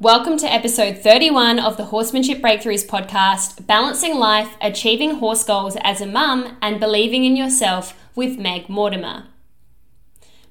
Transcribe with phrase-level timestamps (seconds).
[0.00, 6.00] Welcome to episode 31 of the Horsemanship Breakthroughs podcast Balancing Life, Achieving Horse Goals as
[6.00, 9.26] a Mum, and Believing in Yourself with Meg Mortimer.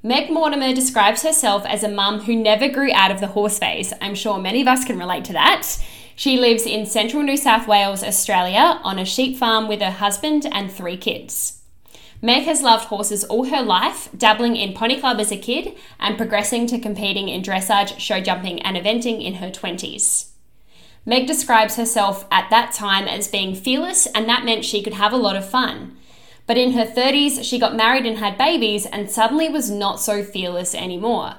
[0.04, 3.92] Meg Mortimer describes herself as a mum who never grew out of the horse phase.
[4.00, 5.68] I'm sure many of us can relate to that.
[6.16, 10.46] She lives in central New South Wales, Australia, on a sheep farm with her husband
[10.52, 11.61] and three kids.
[12.24, 16.18] Meg has loved horses all her life, dabbling in pony club as a kid and
[16.18, 20.30] progressing to competing in dressage, show jumping, and eventing in her 20s.
[21.04, 25.12] Meg describes herself at that time as being fearless, and that meant she could have
[25.12, 25.98] a lot of fun.
[26.46, 30.24] But in her 30s, she got married and had babies and suddenly was not so
[30.24, 31.38] fearless anymore.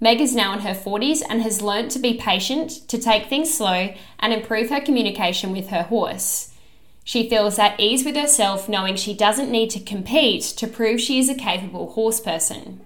[0.00, 3.56] Meg is now in her 40s and has learnt to be patient, to take things
[3.56, 6.53] slow, and improve her communication with her horse.
[7.04, 11.18] She feels at ease with herself knowing she doesn't need to compete to prove she
[11.18, 12.80] is a capable horse person.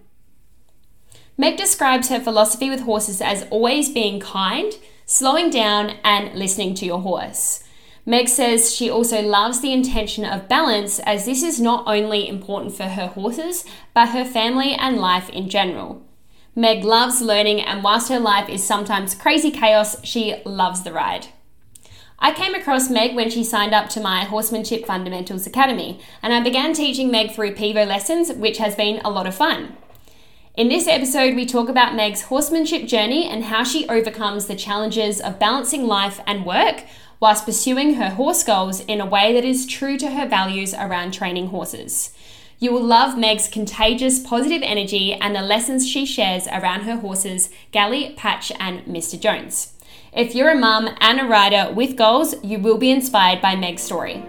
[1.36, 4.72] Meg describes her philosophy with horses as always being kind,
[5.06, 7.62] slowing down, and listening to your horse.
[8.05, 12.75] Meg says she also loves the intention of balance as this is not only important
[12.75, 16.03] for her horses, but her family and life in general.
[16.56, 21.28] Meg loves learning, and whilst her life is sometimes crazy chaos, she loves the ride.
[22.20, 26.42] I came across Meg when she signed up to my Horsemanship Fundamentals Academy, and I
[26.42, 29.77] began teaching Meg through Pivo lessons, which has been a lot of fun.
[30.56, 35.20] In this episode, we talk about Meg's horsemanship journey and how she overcomes the challenges
[35.20, 36.83] of balancing life and work
[37.20, 41.12] whilst pursuing her horse goals in a way that is true to her values around
[41.12, 42.12] training horses.
[42.58, 47.50] You will love Meg's contagious positive energy and the lessons she shares around her horses,
[47.70, 49.19] Galley, Patch, and Mr.
[49.20, 49.75] Jones.
[50.12, 53.83] If you're a mum and a rider with goals, you will be inspired by Meg's
[53.83, 54.23] story.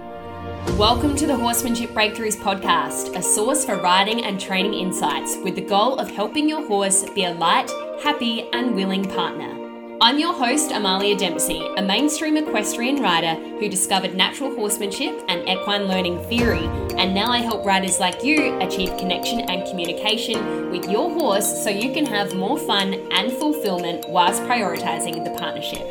[0.77, 5.61] Welcome to the Horsemanship Breakthroughs podcast, a source for riding and training insights with the
[5.61, 7.71] goal of helping your horse be a light,
[8.03, 9.58] happy, and willing partner.
[10.01, 15.89] I'm your host, Amalia Dempsey, a mainstream equestrian rider who discovered natural horsemanship and equine
[15.89, 16.63] learning theory,
[16.97, 21.69] and now I help riders like you achieve connection and communication with your horse so
[21.69, 25.81] you can have more fun and fulfillment whilst prioritizing the partnership.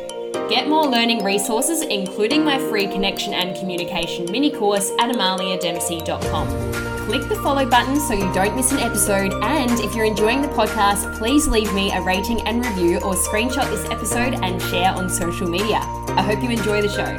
[0.49, 7.27] Get more learning resources, including my free connection and communication mini course at amaliadempsey.com click
[7.27, 9.33] the follow button so you don't miss an episode.
[9.41, 13.67] And if you're enjoying the podcast, please leave me a rating and review or screenshot
[13.71, 15.77] this episode and share on social media.
[16.09, 17.15] I hope you enjoy the show.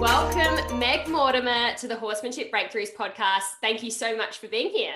[0.00, 3.44] Welcome, Meg Mortimer, to the Horsemanship Breakthroughs podcast.
[3.60, 4.94] Thank you so much for being here.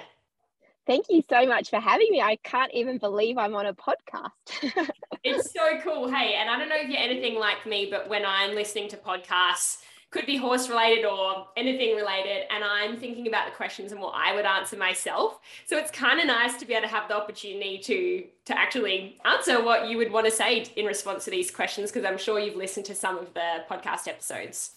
[0.89, 2.21] Thank you so much for having me.
[2.21, 4.33] I can't even believe I'm on a podcast.
[5.23, 6.11] it's so cool.
[6.11, 8.97] Hey, and I don't know if you're anything like me, but when I'm listening to
[8.97, 9.77] podcasts,
[10.11, 12.45] could be horse related or anything related.
[12.53, 15.39] And I'm thinking about the questions and what I would answer myself.
[15.67, 19.19] So it's kind of nice to be able to have the opportunity to to actually
[19.25, 22.41] answer what you would want to say in response to these questions, because I'm sure
[22.41, 24.73] you've listened to some of the podcast episodes.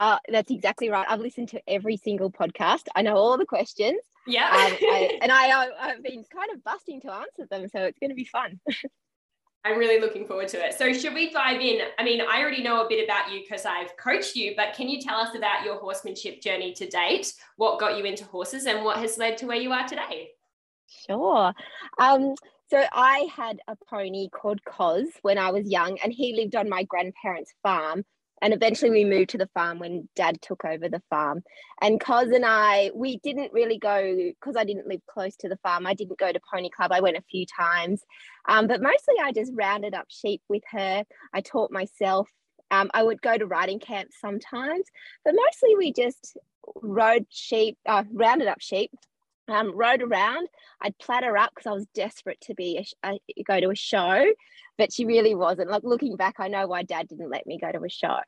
[0.00, 1.06] Uh, that's exactly right.
[1.08, 2.88] I've listened to every single podcast.
[2.94, 4.00] I know all the questions.
[4.26, 4.46] Yeah.
[4.46, 7.68] Um, I, and I, I've been kind of busting to answer them.
[7.68, 8.60] So it's going to be fun.
[9.64, 10.74] I'm really looking forward to it.
[10.74, 11.80] So, should we dive in?
[11.98, 14.88] I mean, I already know a bit about you because I've coached you, but can
[14.88, 17.32] you tell us about your horsemanship journey to date?
[17.56, 20.32] What got you into horses and what has led to where you are today?
[21.06, 21.54] Sure.
[21.98, 22.34] Um,
[22.68, 26.68] so, I had a pony called Cos when I was young, and he lived on
[26.68, 28.04] my grandparents' farm
[28.44, 31.42] and eventually we moved to the farm when dad took over the farm.
[31.80, 35.56] And cos and i we didn't really go because i didn't live close to the
[35.62, 38.02] farm i didn't go to pony club i went a few times.
[38.46, 41.04] Um, but mostly i just rounded up sheep with her.
[41.32, 42.28] I taught myself
[42.70, 44.84] um, i would go to riding camps sometimes
[45.24, 46.36] but mostly we just
[46.82, 48.90] rode sheep uh, rounded up sheep
[49.48, 50.48] um, rode around.
[50.80, 54.24] I'd platter up because I was desperate to be a, a, go to a show,
[54.78, 55.70] but she really wasn't.
[55.70, 58.18] Like looking back, I know why Dad didn't let me go to a show,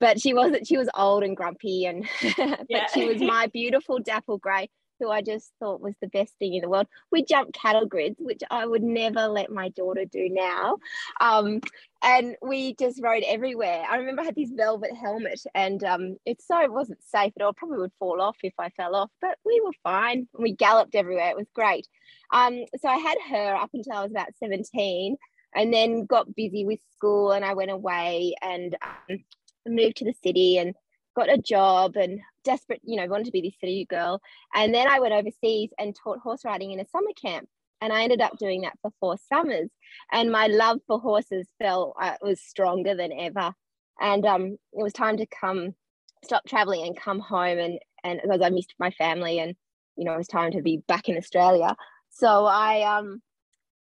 [0.00, 0.66] but she wasn't.
[0.66, 4.68] She was old and grumpy, and but she was my beautiful dapple grey
[4.98, 6.86] who I just thought was the best thing in the world.
[7.10, 10.78] We jumped cattle grids, which I would never let my daughter do now.
[11.20, 11.60] Um,
[12.02, 13.84] and we just rode everywhere.
[13.88, 17.42] I remember I had this velvet helmet, and um, it so it wasn't safe at
[17.42, 17.52] all.
[17.52, 20.28] Probably would fall off if I fell off, but we were fine.
[20.38, 21.30] We galloped everywhere.
[21.30, 21.86] It was great.
[22.32, 25.16] Um, so I had her up until I was about 17
[25.56, 29.24] and then got busy with school and I went away and um,
[29.66, 30.74] moved to the city and
[31.16, 34.20] got a job and desperate, you know, wanted to be this city girl.
[34.54, 37.48] And then I went overseas and taught horse riding in a summer camp.
[37.80, 39.70] And I ended up doing that for four summers.
[40.12, 43.52] And my love for horses felt uh, was stronger than ever.
[43.98, 45.74] And um, it was time to come,
[46.22, 47.58] stop traveling and come home.
[47.58, 49.54] And and because I missed my family, and
[49.96, 51.74] you know, it was time to be back in Australia.
[52.10, 53.20] So I um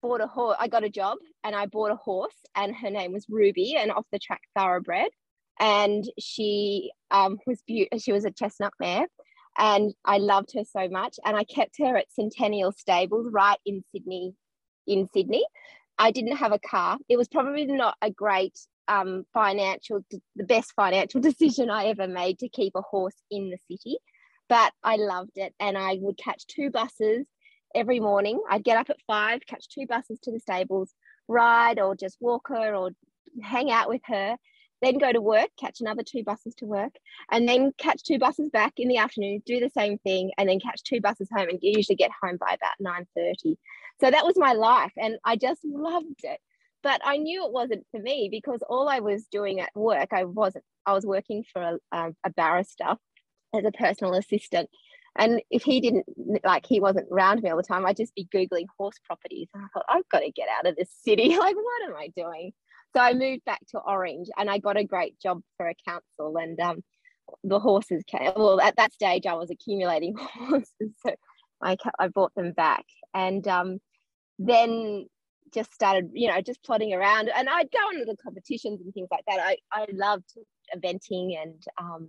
[0.03, 0.57] bought a horse.
[0.59, 3.91] I got a job and I bought a horse, and her name was Ruby, an
[3.91, 5.11] off the track thoroughbred.
[5.59, 7.99] And she um, was beautiful.
[7.99, 9.07] She was a chestnut mare,
[9.59, 11.19] and I loved her so much.
[11.25, 14.35] And I kept her at Centennial Stables right in Sydney.
[14.87, 15.45] In Sydney,
[15.99, 16.97] I didn't have a car.
[17.09, 18.59] It was probably not a great
[18.89, 20.05] um, financial,
[20.35, 23.99] the best financial decision I ever made to keep a horse in the city,
[24.49, 25.55] but I loved it.
[25.61, 27.27] And I would catch two buses
[27.75, 28.41] every morning.
[28.49, 30.95] I'd get up at five, catch two buses to the stables,
[31.29, 32.91] ride or just walk her or
[33.43, 34.37] hang out with her,
[34.83, 36.95] then go to work, catch another two buses to work,
[37.31, 40.59] and then catch two buses back in the afternoon, do the same thing, and then
[40.59, 43.57] catch two buses home and usually get home by about 9.30.
[44.01, 46.41] So that was my life and I just loved it.
[46.83, 50.25] But I knew it wasn't for me because all I was doing at work, I
[50.25, 52.97] wasn't, I was working for a, um, a barrister
[53.55, 54.71] as a personal assistant
[55.21, 56.07] and if he didn't
[56.45, 59.49] like he wasn't around me all the time, I'd just be Googling horse properties.
[59.53, 61.37] And I thought, I've got to get out of this city.
[61.39, 62.53] Like, what am I doing?
[62.97, 66.37] So I moved back to Orange and I got a great job for a council
[66.39, 66.83] and um,
[67.45, 68.33] the horses came.
[68.35, 70.95] Well, at that stage I was accumulating horses.
[71.07, 71.15] So
[71.63, 72.85] I, I bought them back.
[73.13, 73.79] And um,
[74.39, 75.07] then
[75.53, 79.09] just started, you know, just plodding around and I'd go on little competitions and things
[79.11, 79.39] like that.
[79.39, 80.33] I, I loved
[80.75, 82.09] eventing and um,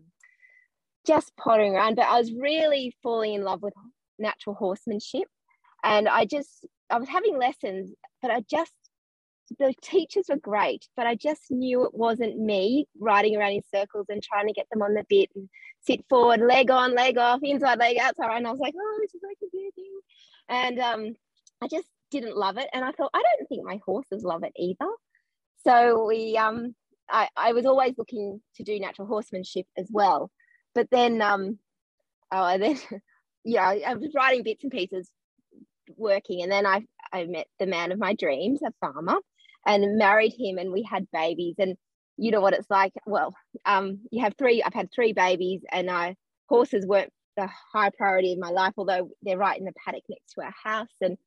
[1.05, 3.73] just pottering around, but I was really falling in love with
[4.19, 5.27] natural horsemanship.
[5.83, 8.73] And I just, I was having lessons, but I just,
[9.59, 14.05] the teachers were great, but I just knew it wasn't me riding around in circles
[14.09, 15.49] and trying to get them on the bit and
[15.81, 18.37] sit forward, leg on, leg off, inside leg, outside.
[18.37, 19.99] And I was like, oh, this is like a weird thing.
[20.47, 21.15] And um,
[21.61, 22.69] I just didn't love it.
[22.73, 24.89] And I thought, I don't think my horses love it either.
[25.65, 26.75] So we, um,
[27.09, 30.31] I, I was always looking to do natural horsemanship as well
[30.75, 31.57] but then um
[32.31, 32.77] oh then
[33.43, 35.09] yeah I was writing bits and pieces
[35.97, 39.17] working and then I I met the man of my dreams a farmer
[39.65, 41.55] and married him and we had babies.
[41.59, 41.75] And
[42.17, 42.93] you know what it's like?
[43.05, 43.35] Well
[43.65, 46.15] um you have three I've had three babies and I
[46.49, 50.33] horses weren't the high priority in my life although they're right in the paddock next
[50.33, 50.95] to our house.
[51.01, 51.17] And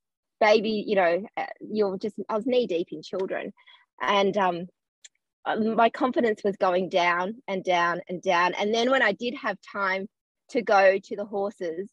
[0.41, 3.53] baby you know uh, you're just I was knee deep in children.
[4.01, 4.67] And um,
[5.47, 8.55] Uh, my confidence was going down and down and down.
[8.55, 10.09] And then when I did have time
[10.51, 11.91] to go to the horses,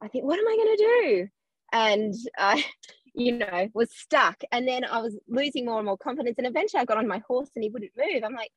[0.00, 1.28] I think, what am I going to do?
[1.72, 2.64] And I,
[3.14, 4.42] you know, was stuck.
[4.52, 6.38] And then I was losing more and more confidence.
[6.38, 8.22] And eventually I got on my horse and he wouldn't move.
[8.24, 8.50] I'm like,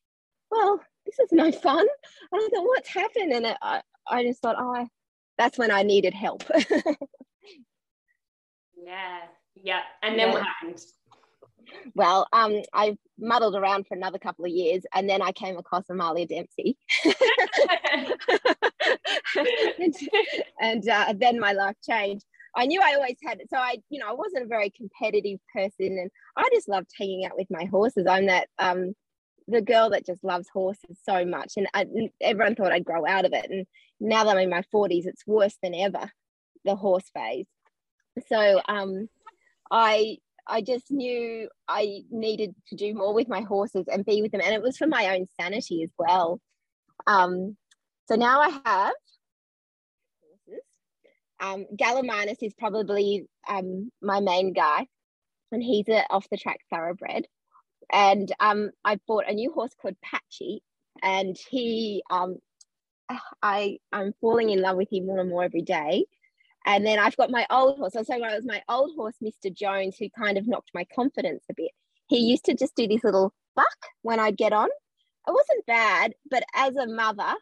[0.49, 1.87] well, this is no fun.
[2.31, 3.31] And I thought, what's happened?
[3.33, 4.87] And I, I just thought, oh,
[5.37, 6.43] that's when I needed help.
[8.77, 9.21] yeah.
[9.55, 9.81] Yeah.
[10.03, 10.33] And then yeah.
[10.33, 10.81] what happened?
[11.95, 15.89] Well, um, I muddled around for another couple of years, and then I came across
[15.89, 16.77] Amalia Dempsey,
[19.79, 19.95] and,
[20.61, 22.25] and uh, then my life changed.
[22.55, 25.39] I knew I always had it, so I, you know, I wasn't a very competitive
[25.53, 28.05] person, and I just loved hanging out with my horses.
[28.07, 28.93] I'm that um,
[29.47, 31.85] the girl that just loves horses so much, and I,
[32.21, 33.49] everyone thought I'd grow out of it.
[33.49, 33.65] And
[33.99, 36.11] now that I'm in my 40s, it's worse than ever,
[36.65, 37.47] the horse phase.
[38.27, 39.07] So um,
[39.71, 40.17] I
[40.51, 44.41] I just knew I needed to do more with my horses and be with them.
[44.43, 46.41] And it was for my own sanity as well.
[47.07, 47.55] Um,
[48.09, 48.93] so now I have
[50.21, 50.63] horses.
[51.39, 54.87] Um, Gallimimus is probably um, my main guy,
[55.53, 57.27] and he's an off the track thoroughbred.
[57.89, 60.63] And um, I bought a new horse called Patchy,
[61.01, 62.39] and he, um,
[63.41, 66.05] I, I'm falling in love with him more and more every day.
[66.65, 67.93] And then I've got my old horse.
[67.93, 69.53] So, so it was my old horse, Mr.
[69.53, 71.71] Jones, who kind of knocked my confidence a bit.
[72.07, 74.67] He used to just do this little buck when I'd get on.
[75.27, 77.33] It wasn't bad, but as a mother,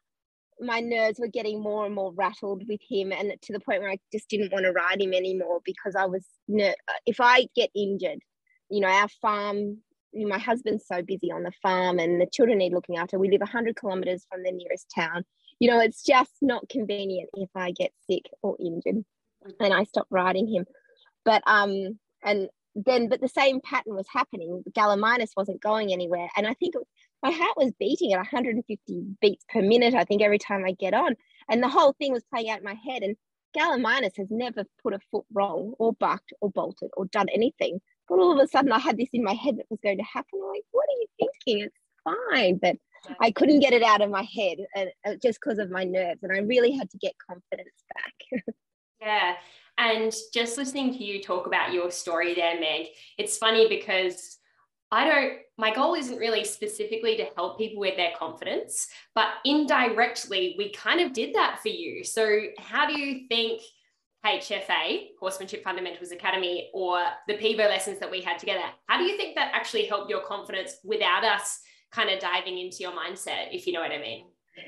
[0.59, 3.91] my nerves were getting more and more rattled with him, and to the point where
[3.91, 7.69] I just didn't want to ride him anymore because I was ner- if I get
[7.75, 8.19] injured,
[8.69, 9.77] you know, our farm.
[10.11, 13.19] You know, my husband's so busy on the farm, and the children need looking after.
[13.19, 15.23] We live hundred kilometers from the nearest town
[15.59, 19.03] you know, it's just not convenient if I get sick or injured
[19.59, 20.65] and I stop riding him.
[21.25, 24.63] But um and then but the same pattern was happening.
[24.71, 26.29] Gallimimus wasn't going anywhere.
[26.35, 26.75] And I think
[27.21, 30.93] my heart was beating at 150 beats per minute, I think, every time I get
[30.93, 31.15] on.
[31.49, 33.03] And the whole thing was playing out in my head.
[33.03, 33.17] And
[33.57, 37.81] Gallimimus has never put a foot wrong or bucked or bolted or done anything.
[38.07, 40.03] But all of a sudden I had this in my head that was going to
[40.03, 40.39] happen.
[40.41, 41.07] I'm like, what are you
[41.45, 41.65] thinking?
[41.65, 42.59] It's fine.
[42.61, 42.77] But
[43.19, 46.23] I couldn't get it out of my head uh, just because of my nerves.
[46.23, 48.43] And I really had to get confidence back.
[49.01, 49.35] yeah.
[49.77, 52.87] And just listening to you talk about your story there, Meg,
[53.17, 54.37] it's funny because
[54.91, 60.55] I don't, my goal isn't really specifically to help people with their confidence, but indirectly,
[60.57, 62.03] we kind of did that for you.
[62.03, 63.61] So, how do you think
[64.25, 69.15] HFA, Horsemanship Fundamentals Academy, or the PIVO lessons that we had together, how do you
[69.15, 71.59] think that actually helped your confidence without us
[71.91, 74.25] kind of diving into your mindset, if you know what I mean?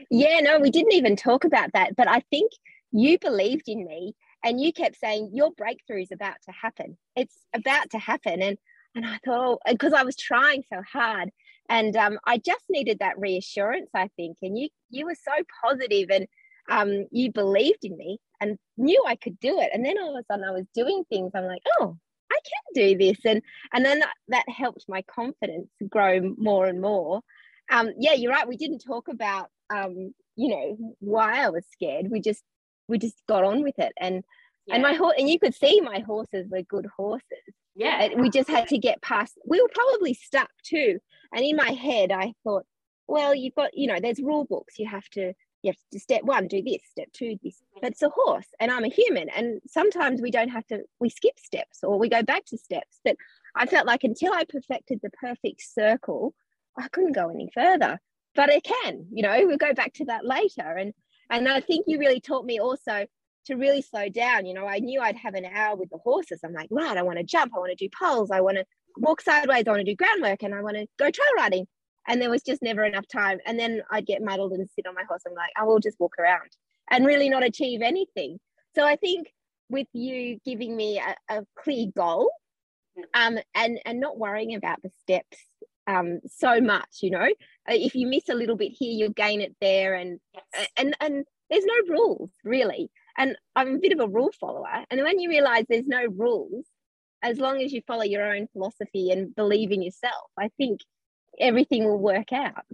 [0.09, 1.95] Yeah, no, we didn't even talk about that.
[1.95, 2.51] But I think
[2.91, 6.97] you believed in me and you kept saying, Your breakthrough is about to happen.
[7.15, 8.41] It's about to happen.
[8.41, 8.57] And
[8.95, 11.29] and I thought, because I was trying so hard.
[11.69, 14.37] And um, I just needed that reassurance, I think.
[14.41, 15.31] And you you were so
[15.63, 16.27] positive and
[16.69, 19.69] um, you believed in me and knew I could do it.
[19.73, 21.31] And then all of a sudden I was doing things.
[21.33, 21.97] I'm like, oh,
[22.43, 23.17] can do this.
[23.25, 23.41] And
[23.73, 27.21] and then that, that helped my confidence grow more and more.
[27.71, 28.47] Um, yeah, you're right.
[28.47, 32.09] We didn't talk about um, you know, why I was scared.
[32.09, 32.43] We just
[32.87, 33.93] we just got on with it.
[33.99, 34.23] And
[34.65, 34.75] yeah.
[34.75, 37.23] and my horse and you could see my horses were good horses.
[37.75, 38.09] Yeah.
[38.17, 40.99] we just had to get past we were probably stuck too.
[41.33, 42.65] And in my head I thought,
[43.07, 44.77] well, you've got, you know, there's rule books.
[44.77, 47.61] You have to you have to step one do this step two this.
[47.81, 51.09] But it's a horse and i'm a human and sometimes we don't have to we
[51.09, 52.99] skip steps or we go back to steps.
[53.03, 53.15] But
[53.55, 56.33] i felt like until i perfected the perfect circle
[56.77, 57.99] i couldn't go any further.
[58.35, 60.75] But i can you know we'll go back to that later.
[60.77, 60.93] And
[61.29, 63.05] and i think you really taught me also
[63.47, 64.45] to really slow down.
[64.45, 66.39] You know i knew i'd have an hour with the horses.
[66.43, 68.65] I'm like right i want to jump i want to do poles i want to
[68.97, 71.65] walk sideways i want to do groundwork and i want to go trail riding
[72.07, 73.39] and there was just never enough time.
[73.45, 75.23] And then I'd get muddled and sit on my horse.
[75.27, 76.49] I'm like, I will just walk around
[76.89, 78.39] and really not achieve anything.
[78.75, 79.31] So I think
[79.69, 82.31] with you giving me a, a clear goal
[83.13, 85.37] um, and, and not worrying about the steps
[85.87, 87.27] um, so much, you know,
[87.69, 89.93] uh, if you miss a little bit here, you'll gain it there.
[89.93, 90.67] And, yes.
[90.77, 92.89] and, and there's no rules really.
[93.17, 94.85] And I'm a bit of a rule follower.
[94.89, 96.65] And when you realize there's no rules,
[97.21, 100.81] as long as you follow your own philosophy and believe in yourself, I think
[101.41, 102.65] everything will work out.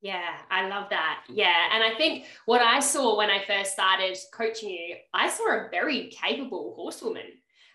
[0.00, 1.24] Yeah, I love that.
[1.28, 1.70] Yeah.
[1.72, 5.68] And I think what I saw when I first started coaching you, I saw a
[5.70, 7.32] very capable horsewoman,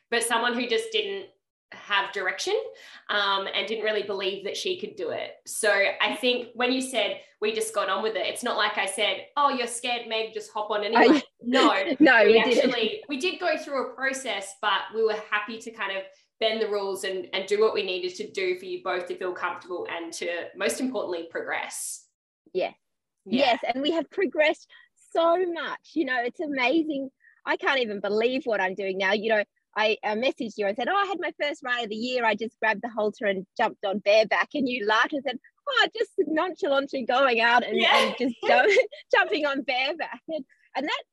[0.10, 1.28] but someone who just didn't
[1.74, 2.58] have direction
[3.10, 5.32] um, and didn't really believe that she could do it.
[5.46, 8.78] So I think when you said we just got on with it, it's not like
[8.78, 12.72] I said, "Oh, you're scared, Meg, just hop on anyway." no, no, we, we actually
[12.72, 13.02] didn't.
[13.10, 16.04] we did go through a process, but we were happy to kind of
[16.44, 19.16] bend the rules and, and do what we needed to do for you both to
[19.16, 22.08] feel comfortable and to most importantly progress
[22.54, 22.72] yeah.
[23.26, 23.46] yeah.
[23.46, 24.68] yes and we have progressed
[25.14, 27.10] so much you know it's amazing
[27.46, 29.44] i can't even believe what i'm doing now you know
[29.76, 32.24] I, I messaged you and said, Oh, I had my first ride of the year.
[32.24, 34.50] I just grabbed the halter and jumped on bareback.
[34.54, 38.06] And you laughed and said, Oh, just nonchalantly going out and, yeah.
[38.06, 38.72] and just jump,
[39.16, 40.22] jumping on bareback.
[40.28, 40.46] And,
[40.76, 41.04] and that,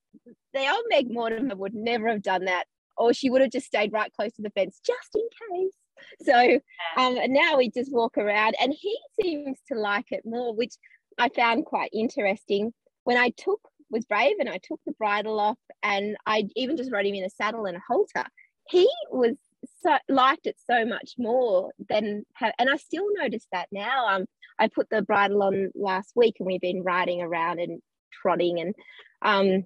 [0.52, 2.64] the old Meg Mortimer would never have done that
[2.96, 5.74] or she would have just stayed right close to the fence just in case.
[6.22, 6.60] So
[6.96, 10.74] um, now we just walk around, and he seems to like it more, which
[11.18, 12.72] I found quite interesting.
[13.04, 16.92] When I took was brave and I took the bridle off, and I even just
[16.92, 18.24] rode him in a saddle and a halter.
[18.68, 19.36] He was
[19.82, 24.08] so liked it so much more than have, and I still notice that now.
[24.08, 24.26] Um,
[24.58, 27.80] I put the bridle on last week, and we've been riding around and
[28.22, 28.74] trotting, and
[29.22, 29.64] um,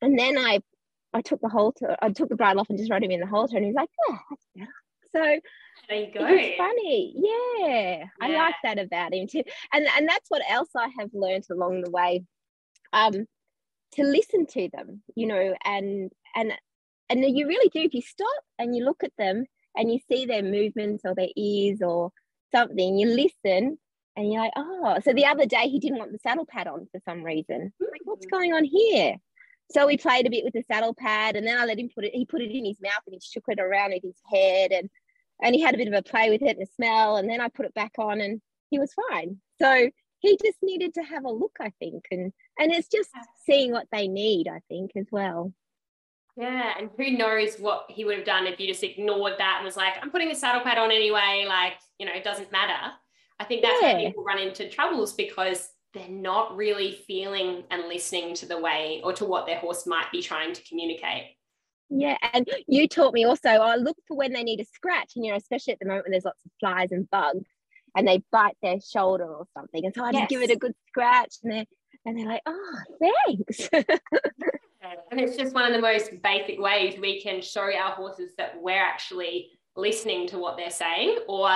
[0.00, 0.60] and then I
[1.14, 3.26] I took the halter, I took the bridle off and just rode him in the
[3.26, 4.72] halter, and he's like, "Oh, that's better."
[5.12, 5.40] So
[5.88, 6.26] there you go.
[6.26, 8.04] It's funny, yeah, yeah.
[8.20, 11.82] I like that about him too, and and that's what else I have learned along
[11.82, 12.24] the way,
[12.92, 13.26] um,
[13.92, 16.52] to listen to them, you know, and and
[17.08, 17.80] and you really do.
[17.80, 19.44] If you stop and you look at them
[19.76, 22.10] and you see their movements or their ears or
[22.52, 23.78] something, you listen
[24.16, 24.98] and you're like, oh.
[25.04, 27.72] So the other day he didn't want the saddle pad on for some reason.
[27.80, 28.36] like, what's mm-hmm.
[28.36, 29.16] going on here?
[29.70, 32.04] So we played a bit with the saddle pad, and then I let him put
[32.04, 32.14] it.
[32.14, 34.90] He put it in his mouth and he shook it around with his head, and
[35.42, 37.16] and he had a bit of a play with it and a smell.
[37.16, 38.40] And then I put it back on, and
[38.70, 39.38] he was fine.
[39.60, 39.90] So
[40.20, 43.10] he just needed to have a look, I think, and and it's just
[43.46, 45.52] seeing what they need, I think, as well.
[46.36, 49.64] Yeah, and who knows what he would have done if you just ignored that and
[49.64, 52.92] was like, "I'm putting the saddle pad on anyway." Like, you know, it doesn't matter.
[53.38, 53.94] I think that's yeah.
[53.94, 59.00] where people run into troubles because they're not really feeling and listening to the way
[59.04, 61.36] or to what their horse might be trying to communicate.
[61.88, 63.48] Yeah, and you taught me also.
[63.48, 66.06] I look for when they need a scratch, and you know, especially at the moment
[66.06, 67.48] when there's lots of flies and bugs,
[67.96, 70.22] and they bite their shoulder or something, and so I yes.
[70.22, 71.66] just give it a good scratch, and they're
[72.06, 73.68] and they're like, "Oh, thanks."
[75.10, 78.60] and it's just one of the most basic ways we can show our horses that
[78.60, 81.50] we're actually listening to what they're saying, or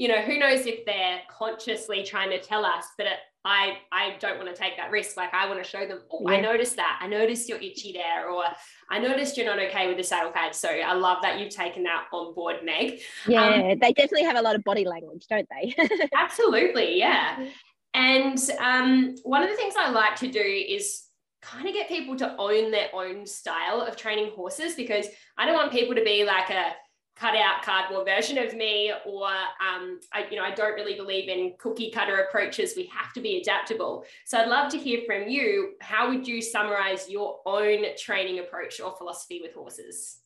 [0.00, 3.06] you know, who knows if they're consciously trying to tell us, but
[3.44, 5.14] I I don't want to take that risk.
[5.14, 6.38] Like I want to show them, oh, yeah.
[6.38, 6.98] I noticed that.
[7.02, 8.44] I noticed you're itchy there, or
[8.88, 10.54] I noticed you're not okay with the saddle pad.
[10.54, 13.00] So I love that you've taken that on board, Meg.
[13.26, 15.74] Yeah, um, they definitely have a lot of body language, don't they?
[16.16, 17.46] absolutely, yeah.
[17.92, 21.02] And um, one of the things I like to do is
[21.42, 25.56] kind of get people to own their own style of training horses because I don't
[25.56, 26.72] want people to be like a
[27.20, 31.28] cut out cardboard version of me or um, I, you know i don't really believe
[31.28, 32.72] in cookie cutter approaches.
[32.76, 34.04] We have to be adaptable.
[34.24, 35.74] So i'd love to hear from you.
[35.80, 40.20] How would you summarize your own training approach or philosophy with horses?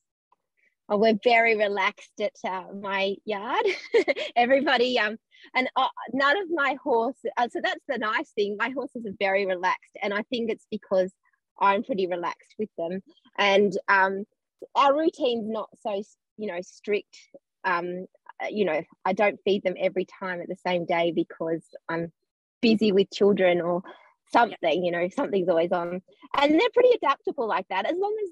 [0.89, 3.65] Oh, we're very relaxed at uh, my yard.
[4.37, 5.17] Everybody um
[5.55, 8.57] and uh, none of my horses uh, so that's the nice thing.
[8.57, 11.13] My horses are very relaxed and i think it's because
[11.59, 13.03] i'm pretty relaxed with them.
[13.37, 14.25] And um
[14.77, 16.03] our routine's not so
[16.37, 17.17] you know strict
[17.65, 18.07] um
[18.43, 22.13] uh, you know i don't feed them every time at the same day because i'm
[22.61, 23.83] busy with children or
[24.33, 26.03] something you know something's always on.
[26.39, 27.87] And they're pretty adaptable like that.
[27.87, 28.31] As long as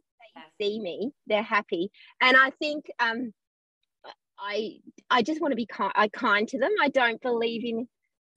[0.59, 1.91] they see me they're happy.
[2.21, 3.33] And i think um
[4.39, 4.79] i
[5.11, 6.73] i just want to be kind, I kind to them.
[6.81, 7.89] I don't believe in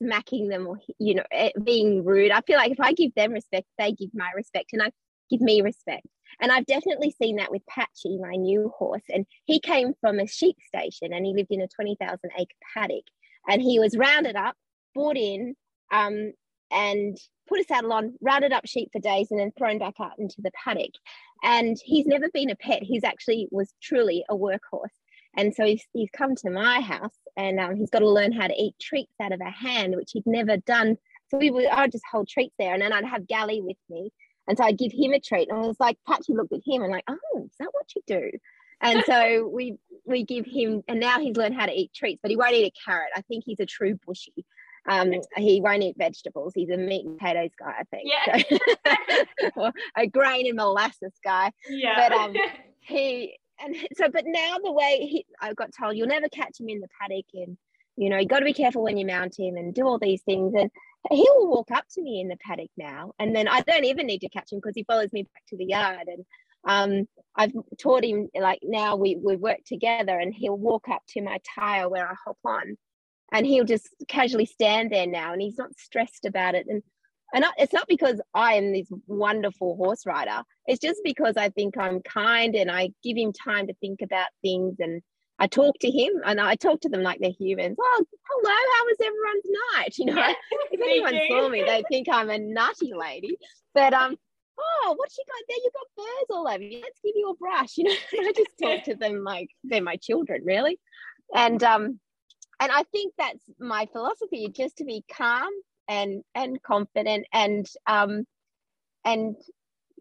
[0.02, 2.32] smacking them or you know eh, being rude.
[2.32, 4.92] I feel like if i give them respect they give my respect and i
[5.30, 6.06] give me respect
[6.42, 9.04] and I've definitely seen that with Patchy, my new horse.
[9.10, 13.06] And he came from a sheep station and he lived in a 20,000 acre paddock.
[13.48, 14.56] And he was rounded up,
[14.94, 15.56] brought in,
[15.92, 16.34] um,
[16.72, 20.18] and put a saddle on, rounded up sheep for days, and then thrown back out
[20.18, 20.92] into the paddock.
[21.44, 22.82] And he's never been a pet.
[22.84, 24.90] He's actually was truly a workhorse.
[25.38, 28.48] And so he's, he's come to my house and um, he's got to learn how
[28.48, 30.98] to eat treats out of a hand, which he'd never done.
[31.30, 34.12] So we would, I'd just hold treats there, and then I'd have Galley with me,
[34.48, 35.50] and so I give him a treat.
[35.50, 38.02] And I was like, Patchy looked at him and like, oh, is that what you
[38.08, 38.32] do?
[38.82, 42.32] And so we we give him, and now he's learned how to eat treats, but
[42.32, 43.10] he won't eat a carrot.
[43.16, 44.46] I think he's a true bushy.
[44.88, 46.54] Um, he won't eat vegetables.
[46.54, 48.08] He's a meat and potatoes guy, I think.
[48.08, 49.50] Yeah.
[49.56, 51.52] So, a grain and molasses guy.
[51.68, 52.08] Yeah.
[52.08, 52.34] But um,
[52.82, 56.70] he and so, but now the way he, I got told, you'll never catch him
[56.70, 57.58] in the paddock, and
[57.98, 60.22] you know, you got to be careful when you mount him and do all these
[60.24, 60.54] things.
[60.54, 60.70] And
[61.12, 64.06] he will walk up to me in the paddock now and then i don't even
[64.06, 66.26] need to catch him because he follows me back to the yard and
[66.68, 71.22] um, i've taught him like now we, we work together and he'll walk up to
[71.22, 72.76] my tire where i hop on
[73.32, 76.82] and he'll just casually stand there now and he's not stressed about it and
[77.34, 80.42] and it's not because I am this wonderful horse rider.
[80.68, 84.28] It's just because I think I'm kind and I give him time to think about
[84.42, 85.02] things and
[85.38, 87.76] I talk to him and I talk to them like they're humans.
[87.80, 89.44] Oh, hello, how was everyone's
[89.76, 89.96] night?
[89.98, 90.34] You know,
[90.96, 93.38] anyone saw me, they'd think I'm a nutty lady.
[93.74, 94.16] But um,
[94.60, 95.58] oh, what you got there?
[95.58, 96.82] You got birds all over you.
[96.82, 97.74] Let's give you a brush.
[97.78, 100.80] You know, I just talk to them like they're my children, really.
[101.34, 102.00] And um,
[102.60, 105.52] and I think that's my philosophy, just to be calm
[105.88, 108.26] and and confident and um
[109.04, 109.36] and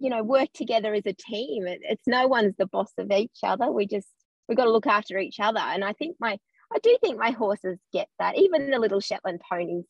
[0.00, 1.66] you know work together as a team.
[1.66, 3.70] It, it's no one's the boss of each other.
[3.70, 4.08] We just
[4.48, 5.60] we've got to look after each other.
[5.60, 6.38] And I think my,
[6.72, 8.36] I do think my horses get that.
[8.36, 9.84] Even the little Shetland ponies,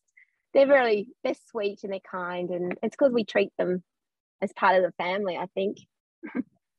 [0.54, 2.50] they're really, they're sweet and they're kind.
[2.50, 3.82] And it's because we treat them
[4.40, 5.78] as part of the family, I think.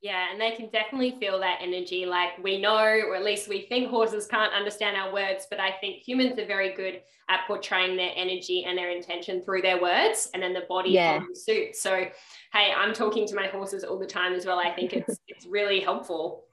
[0.02, 2.06] Yeah, and they can definitely feel that energy.
[2.06, 5.72] Like we know, or at least we think horses can't understand our words, but I
[5.80, 10.30] think humans are very good at portraying their energy and their intention through their words,
[10.32, 11.20] and then the body yeah.
[11.34, 11.74] suit.
[11.74, 12.04] So,
[12.52, 14.60] hey, I'm talking to my horses all the time as well.
[14.60, 16.44] I think it's it's really helpful.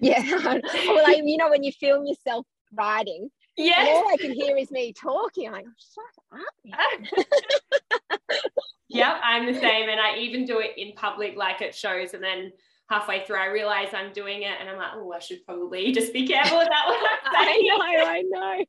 [0.00, 0.20] Yeah.
[0.44, 4.70] well, like, you know, when you film yourself riding, yeah, all I can hear is
[4.70, 5.46] me talking.
[5.46, 8.18] I'm like, shut up.
[8.88, 9.88] yep, I'm the same.
[9.88, 12.14] And I even do it in public, like at shows.
[12.14, 12.52] And then
[12.88, 14.54] halfway through, I realize I'm doing it.
[14.58, 16.98] And I'm like, oh, I should probably just be careful with that one.
[17.24, 18.64] I know, I know.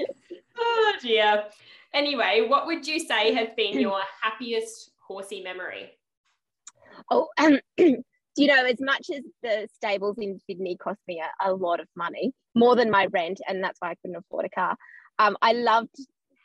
[0.58, 1.44] oh, dear.
[1.94, 5.90] Anyway, what would you say has been your happiest horsey memory?
[7.10, 11.52] Oh, um, you know, as much as the stables in Sydney cost me a, a,
[11.52, 14.76] lot of money, more than my rent, and that's why I couldn't afford a car.
[15.18, 15.96] Um, I loved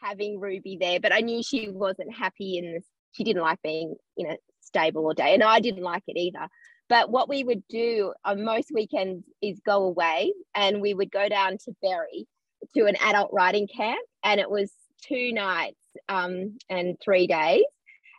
[0.02, 2.86] having Ruby there, but I knew she wasn't happy this.
[3.14, 6.48] She didn't like being in a stable all day, and I didn't like it either.
[6.90, 11.28] But what we would do on most weekends is go away, and we would go
[11.28, 12.28] down to Berry
[12.76, 17.66] to an adult riding camp, and it was two nights um, and three days,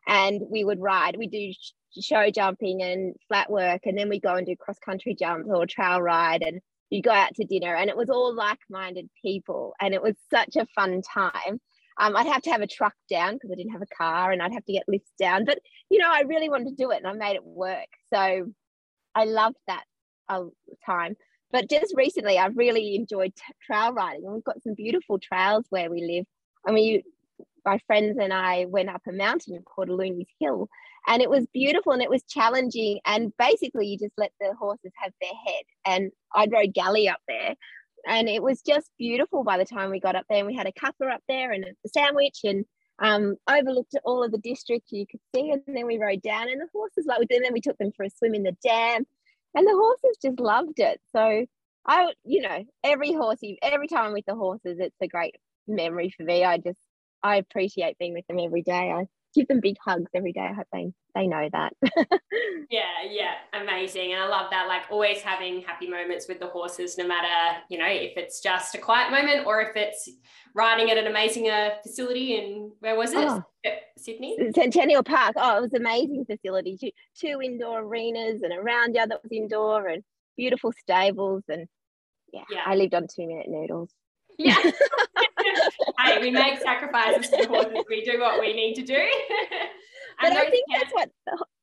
[0.07, 1.16] and we would ride.
[1.16, 1.53] We do
[2.01, 5.66] show jumping and flat work and then we go and do cross country jumps or
[5.66, 9.94] trail ride and you go out to dinner and it was all like-minded people and
[9.94, 11.61] it was such a fun time.
[12.01, 14.40] Um, I'd have to have a truck down because I didn't have a car and
[14.40, 15.59] I'd have to get lifts down but
[15.90, 17.88] you know I really wanted to do it and I made it work.
[18.12, 18.46] So
[19.14, 19.85] I loved that
[20.29, 20.44] uh,
[20.87, 21.16] time.
[21.51, 25.66] But just recently I've really enjoyed t- trail riding and we've got some beautiful trails
[25.70, 26.24] where we live.
[26.66, 27.03] I mean
[27.64, 30.68] my friends and I went up a mountain called Looney's Hill
[31.06, 34.92] and it was beautiful and it was challenging and basically you just let the horses
[34.96, 37.54] have their head and i'd rode galley up there
[38.06, 40.68] and it was just beautiful by the time we got up there and we had
[40.68, 42.64] a cuppa up there and a sandwich and
[43.00, 46.61] um, overlooked all of the district you could see, and then we rode down, and
[46.61, 47.26] the horses like.
[47.30, 49.06] And then we took them for a swim in the dam,
[49.54, 51.00] and the horses just loved it.
[51.12, 51.46] So
[51.87, 56.24] I, you know, every horse, every time with the horses, it's a great memory for
[56.24, 56.44] me.
[56.44, 56.80] I just
[57.22, 58.90] I appreciate being with them every day.
[58.92, 60.48] I give them big hugs every day.
[60.50, 61.72] I hope they they know that.
[62.70, 64.12] yeah, yeah, amazing.
[64.12, 64.68] And I love that.
[64.68, 68.74] Like always having happy moments with the horses, no matter you know if it's just
[68.74, 70.08] a quiet moment or if it's
[70.54, 73.18] riding at an amazing uh, facility in where was it?
[73.18, 73.42] Oh,
[73.96, 75.34] Sydney Centennial Park.
[75.36, 76.76] Oh, it was amazing facility.
[76.78, 80.02] Two, two indoor arenas and a round yard that was indoor and
[80.36, 81.66] beautiful stables and
[82.32, 82.62] yeah, yeah.
[82.66, 83.90] I lived on two minute noodles.
[84.38, 84.56] Yeah.
[85.98, 87.84] hey, we make sacrifices for horses.
[87.88, 88.94] We do what we need to do.
[90.20, 91.11] but I think that's what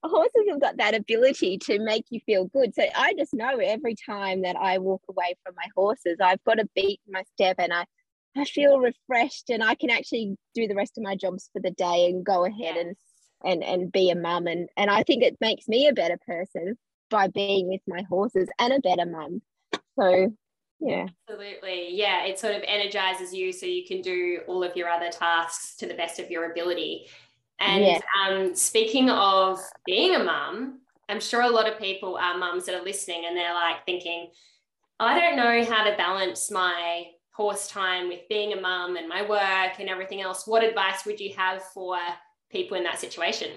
[0.03, 2.73] horses have got that ability to make you feel good.
[2.75, 6.59] So I just know every time that I walk away from my horses, I've got
[6.59, 7.85] a beat in my step and I,
[8.37, 11.71] I feel refreshed and I can actually do the rest of my jobs for the
[11.71, 12.95] day and go ahead and
[13.43, 16.77] and and be a mum and and I think it makes me a better person
[17.09, 19.41] by being with my horses and a better mum.
[19.99, 20.33] So
[20.85, 21.07] yeah.
[21.29, 21.89] Absolutely.
[21.91, 25.75] Yeah it sort of energizes you so you can do all of your other tasks
[25.77, 27.07] to the best of your ability.
[27.59, 27.99] And yeah.
[28.27, 32.73] um, speaking of being a mum i'm sure a lot of people are mums that
[32.73, 34.27] are listening and they're like thinking
[34.99, 39.21] i don't know how to balance my horse time with being a mum and my
[39.21, 40.47] work and everything else.
[40.47, 41.97] What advice would you have for
[42.49, 43.51] people in that situation?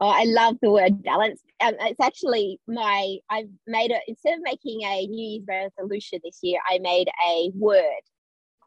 [0.00, 1.40] Oh, I love the word balance.
[1.60, 6.40] Um, it's actually my, I've made it, instead of making a New Year's resolution this
[6.42, 8.02] year, I made a word.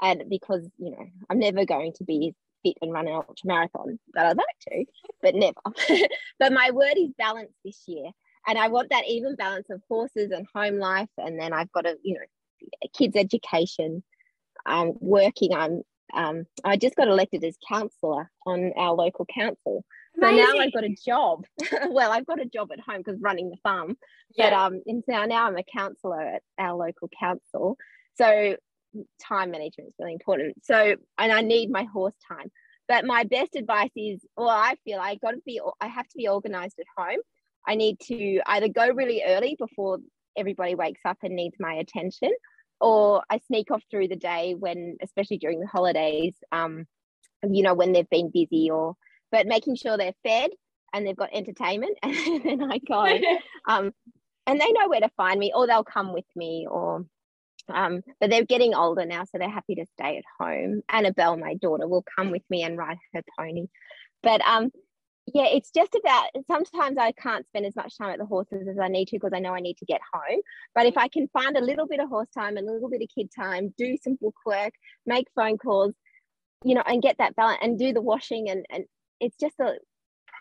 [0.02, 4.00] And because, you know, I'm never going to be fit and run an ultra marathon,
[4.14, 4.86] but I'd like to,
[5.22, 6.08] but never.
[6.40, 8.12] but my word is balance this year.
[8.48, 11.10] And I want that even balance of horses and home life.
[11.18, 14.04] And then I've got a, you know, kids' education.
[14.66, 15.54] I'm working.
[15.54, 15.82] I'm,
[16.14, 19.86] um, I just got elected as councillor on our local council.
[20.20, 21.46] So now I've got a job.
[21.90, 23.98] well, I've got a job at home because running the farm.
[24.36, 24.50] Yeah.
[24.50, 27.78] But um, and so now I'm a councillor at our local council.
[28.16, 28.56] So
[29.22, 30.64] time management is really important.
[30.64, 32.52] So and I need my horse time.
[32.88, 36.18] But my best advice is, well, I feel I got to be, I have to
[36.18, 37.20] be organized at home.
[37.68, 40.00] I need to either go really early before
[40.36, 42.32] everybody wakes up and needs my attention,
[42.82, 46.88] or I sneak off through the day when, especially during the holidays, um,
[47.48, 48.96] you know, when they've been busy or
[49.32, 50.52] but making sure they're fed
[50.94, 53.20] and they've got entertainment and then I go
[53.68, 53.92] um,
[54.48, 57.06] and they know where to find me or they'll come with me or
[57.72, 60.82] um, but they're getting older now so they're happy to stay at home.
[60.90, 63.68] Annabelle my daughter will come with me and ride her pony.
[64.24, 64.72] But um
[65.32, 68.80] yeah it's just about sometimes I can't spend as much time at the horses as
[68.80, 70.42] I need to because I know I need to get home.
[70.74, 73.04] But if I can find a little bit of horse time and a little bit
[73.04, 74.74] of kid time do some book work
[75.06, 75.94] make phone calls
[76.64, 78.86] you know and get that balance and do the washing and and
[79.20, 79.74] it's just a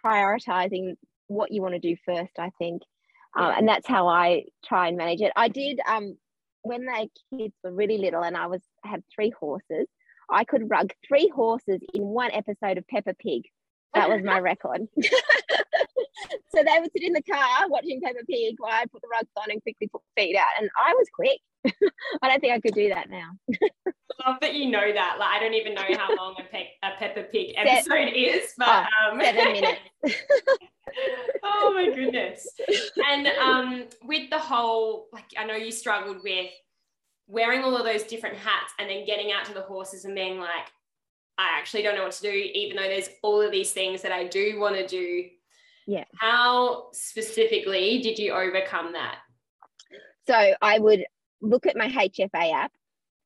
[0.04, 0.94] prioritizing
[1.26, 2.82] what you want to do first i think.
[3.38, 5.32] Uh, and that's how i try and manage it.
[5.36, 6.16] I did um
[6.62, 9.86] when the kids were really little and i was had three horses
[10.30, 13.42] i could rug three horses in one episode of peppa pig.
[13.94, 14.88] That was my record
[16.50, 19.28] so they would sit in the car watching peppa pig while i put the rugs
[19.36, 21.40] on and quickly put feet out and i was quick
[22.22, 23.30] i don't think i could do that now
[24.20, 25.16] I love that you know that.
[25.18, 28.52] Like, I don't even know how long a, pe- a Peppa Pig episode seven, is,
[28.56, 29.80] but oh, um, seven minutes.
[31.42, 32.48] oh my goodness!
[33.08, 36.50] And um, with the whole, like, I know you struggled with
[37.28, 40.38] wearing all of those different hats and then getting out to the horses and being
[40.38, 40.72] like,
[41.36, 44.12] I actually don't know what to do, even though there's all of these things that
[44.12, 45.28] I do want to do.
[45.88, 46.04] Yeah.
[46.20, 49.16] How specifically did you overcome that?
[50.26, 51.06] So I would
[51.40, 52.72] look at my HFA app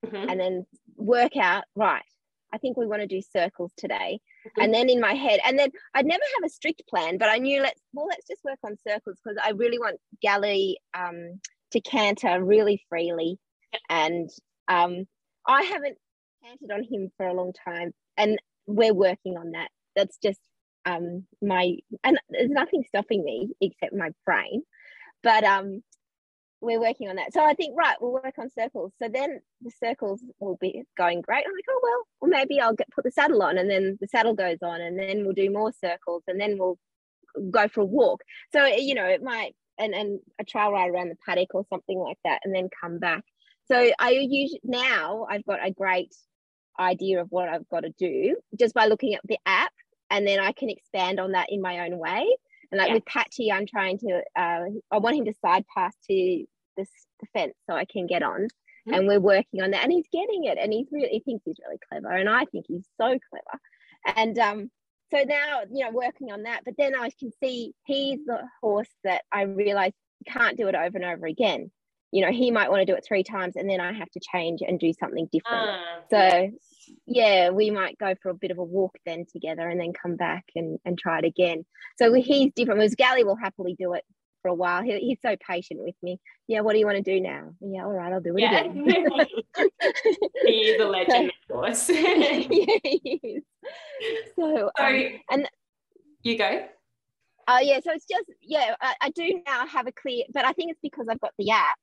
[0.07, 0.31] mm-hmm.
[0.31, 2.05] and then work out, right,
[2.53, 4.21] I think we want to do circles today.
[4.47, 4.63] Mm-hmm.
[4.63, 7.39] And then in my head, and then I'd never have a strict plan, but I
[7.39, 11.41] knew let's well, let's just work on circles because I really want Galley um,
[11.73, 13.41] to canter really freely.
[13.91, 14.31] And
[14.69, 15.07] um,
[15.49, 15.99] I haven't
[16.45, 17.91] cantered on him for a long time.
[18.17, 19.71] And we're working on that.
[19.97, 20.39] That's just
[20.87, 24.63] um my and there's nothing stopping me except my brain.
[25.23, 25.83] But um
[26.63, 27.33] we're working on that.
[27.33, 28.93] So I think, right, we'll work on circles.
[29.03, 31.45] So then the circles will be going great.
[31.45, 34.07] I'm like, oh, well, well maybe I'll get, put the saddle on and then the
[34.07, 36.79] saddle goes on and then we'll do more circles and then we'll
[37.51, 38.23] go for a walk.
[38.53, 41.99] So, you know, it might, and, and a trail ride around the paddock or something
[41.99, 43.25] like that and then come back.
[43.67, 46.15] So I use, now I've got a great
[46.79, 49.73] idea of what I've got to do just by looking at the app
[50.13, 52.37] and then I can expand on that in my own way.
[52.71, 52.95] And like yeah.
[52.95, 56.45] with Patchy, I'm trying to, uh, I want him to side pass to
[56.77, 56.89] this
[57.21, 58.43] the fence so I can get on.
[58.43, 58.95] Mm-hmm.
[58.95, 59.83] And we're working on that.
[59.83, 60.59] And he's getting it.
[60.59, 62.11] And he's really, he thinks he's really clever.
[62.11, 64.17] And I think he's so clever.
[64.17, 64.71] And um,
[65.11, 66.61] so now, you know, working on that.
[66.65, 69.93] But then I can see he's the horse that I realize
[70.27, 71.71] can't do it over and over again.
[72.11, 74.21] You know, he might want to do it three times and then I have to
[74.21, 75.71] change and do something different.
[75.71, 76.47] Uh, so yeah.
[77.07, 80.17] Yeah, we might go for a bit of a walk then together and then come
[80.17, 81.65] back and, and try it again.
[81.99, 82.79] So he's different.
[82.79, 84.05] Whereas Gally will happily do it
[84.43, 84.83] for a while.
[84.83, 86.21] He, he's so patient with me.
[86.49, 87.51] Yeah, what do you want to do now?
[87.61, 88.61] Yeah, all right, I'll do it yeah.
[88.61, 88.87] again.
[90.45, 91.89] he is a legend, of course.
[91.91, 93.43] yeah, he is.
[94.37, 95.49] So, so um, and
[96.23, 96.67] you go.
[97.49, 100.45] Oh uh, yeah, so it's just yeah, I, I do now have a clear, but
[100.45, 101.77] I think it's because I've got the app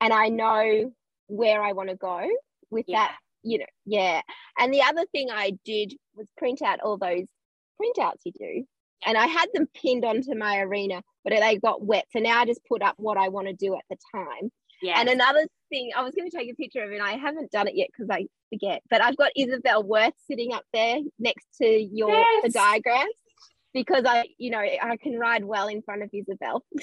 [0.00, 0.92] and I know
[1.26, 2.26] where I want to go
[2.70, 2.98] with yeah.
[2.98, 3.16] that.
[3.44, 4.22] You know, yeah.
[4.58, 7.26] And the other thing I did was print out all those
[7.80, 8.64] printouts you do,
[9.06, 12.06] and I had them pinned onto my arena, but they got wet.
[12.10, 14.50] So now I just put up what I want to do at the time.
[14.82, 15.00] Yeah.
[15.00, 16.94] And another thing, I was going to take a picture of it.
[16.94, 18.82] And I haven't done it yet because I forget.
[18.90, 22.42] But I've got Isabell Werth sitting up there next to your yes.
[22.42, 23.14] the diagrams
[23.72, 26.60] because I, you know, I can ride well in front of Isabell.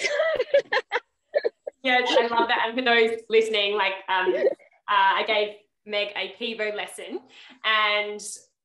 [1.83, 2.65] yes, I love that.
[2.67, 4.47] And for those listening, like um, uh,
[4.89, 5.49] I gave
[5.85, 7.19] Meg a pivo lesson,
[7.63, 8.21] and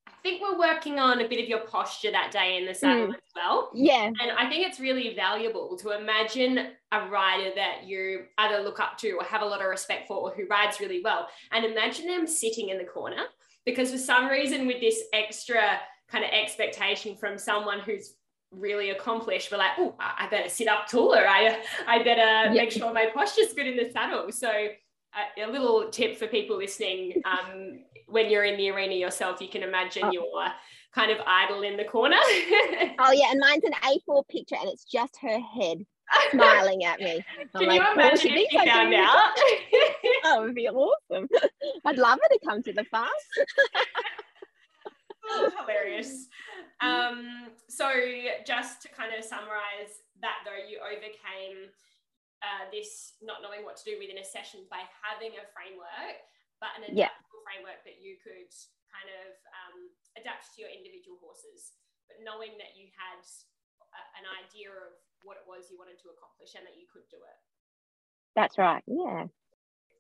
[0.07, 3.09] I think we're working on a bit of your posture that day in the saddle
[3.09, 3.15] mm.
[3.15, 3.71] as well.
[3.75, 4.07] Yeah.
[4.07, 8.99] And I think it's really valuable to imagine a rider that you either look up
[8.99, 12.07] to or have a lot of respect for or who rides really well, and imagine
[12.07, 13.25] them sitting in the corner.
[13.65, 18.15] Because for some reason, with this extra kind of expectation from someone who's
[18.53, 22.93] really accomplished we're like oh i better sit up taller i i better make sure
[22.93, 24.69] my posture's good in the saddle so
[25.43, 29.63] a little tip for people listening um, when you're in the arena yourself you can
[29.63, 30.13] imagine oh.
[30.13, 30.53] you're
[30.95, 32.17] kind of idol in the corner.
[32.99, 35.85] Oh yeah and mine's an a4 picture and it's just her head
[36.31, 37.25] smiling at me.
[37.39, 39.35] I'm can like, you imagine if she found out?
[40.23, 41.29] That would be awesome.
[41.85, 43.09] I'd love her to come to the farm.
[45.29, 46.29] Oh, hilarious.
[46.81, 47.91] Um, so
[48.47, 51.69] just to kind of summarize that though, you overcame
[52.45, 56.17] uh, this not knowing what to do within a session by having a framework,
[56.61, 57.47] but an adaptable yeah.
[57.47, 58.53] framework that you could
[58.93, 61.77] kind of um, adapt to your individual horses,
[62.09, 63.21] but knowing that you had
[63.93, 67.05] a, an idea of what it was you wanted to accomplish and that you could
[67.13, 67.39] do it.
[68.37, 68.85] That's right.
[68.87, 69.29] Yeah.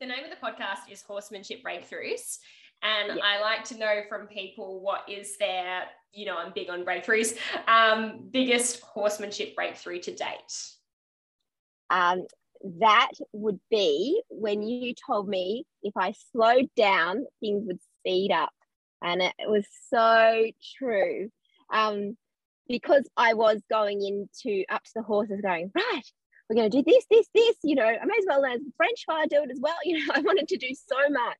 [0.01, 2.39] The name of the podcast is Horsemanship Breakthroughs.
[2.83, 3.25] And yeah.
[3.25, 7.37] I like to know from people what is their, you know, I'm big on breakthroughs,
[7.67, 10.53] um, biggest horsemanship breakthrough to date.
[11.91, 12.27] Um,
[12.81, 18.53] that would be when you told me if I slowed down, things would speed up.
[19.03, 20.47] And it was so
[20.79, 21.31] true.
[21.73, 22.17] Um,
[22.69, 26.03] because I was going into up to the horses going, right,
[26.49, 29.03] we're going to do this, this, this, you know, I may as well learn French
[29.07, 29.77] while I do it as well.
[29.85, 31.39] You know, I wanted to do so much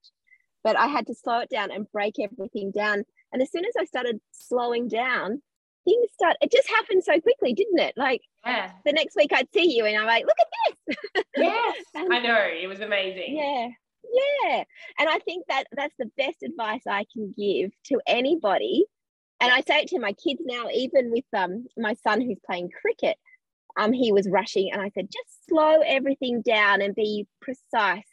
[0.67, 3.05] but I had to slow it down and break everything down.
[3.33, 5.41] And as soon as I started slowing down,
[5.87, 7.95] things start it just happened so quickly, didn't it?
[7.97, 8.73] Like yeah.
[8.85, 11.25] the next week I'd see you and I'm like, look at this.
[11.37, 11.77] Yes.
[11.97, 12.49] I know.
[12.61, 13.37] It was amazing.
[13.37, 13.69] Yeah.
[14.13, 14.65] Yeah.
[14.99, 18.85] And I think that that's the best advice I can give to anybody.
[19.41, 22.71] And I say it to my kids now, even with um my son who's playing
[22.81, 23.17] cricket.
[23.79, 28.07] Um, he was rushing and I said, just slow everything down and be precise.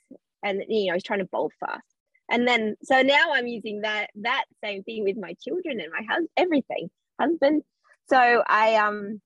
[0.44, 1.84] And you know, he's trying to bowl fast
[2.30, 6.06] and then so now i'm using that that same thing with my children and my
[6.08, 6.90] husband everything
[7.24, 7.64] husband.
[8.10, 9.22] So i um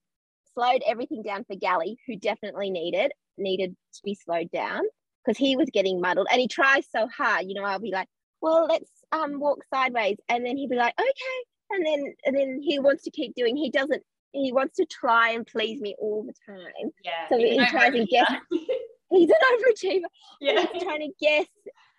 [0.54, 4.82] slowed everything down for gally who definitely needed needed to be slowed down
[5.24, 8.08] because he was getting muddled and he tries so hard you know i'll be like
[8.42, 12.60] well let's um walk sideways and then he'd be like okay and then and then
[12.62, 16.24] he wants to keep doing he doesn't he wants to try and please me all
[16.24, 16.92] the time.
[17.04, 18.32] Yeah so he tries and guess
[19.10, 20.02] he's an overachiever.
[20.40, 20.66] Yeah.
[20.72, 21.48] He's trying to guess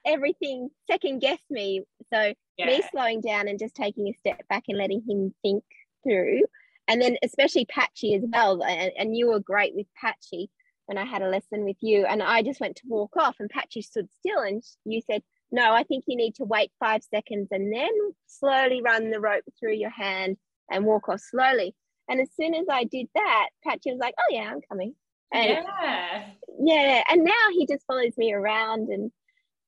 [0.07, 1.83] everything second guess me.
[2.13, 2.67] So yeah.
[2.67, 5.65] me slowing down and just taking a step back and letting him think
[6.03, 6.43] through.
[6.87, 8.63] And then especially Patchy as well.
[8.63, 10.51] And, and you were great with Patchy
[10.87, 12.07] when I had a lesson with you.
[12.07, 15.73] And I just went to walk off and Patchy stood still and you said, no,
[15.73, 17.91] I think you need to wait five seconds and then
[18.27, 20.37] slowly run the rope through your hand
[20.71, 21.75] and walk off slowly.
[22.09, 24.95] And as soon as I did that, Patchy was like, oh yeah, I'm coming.
[25.33, 26.27] And yeah.
[26.59, 27.03] Yeah.
[27.11, 29.11] And now he just follows me around and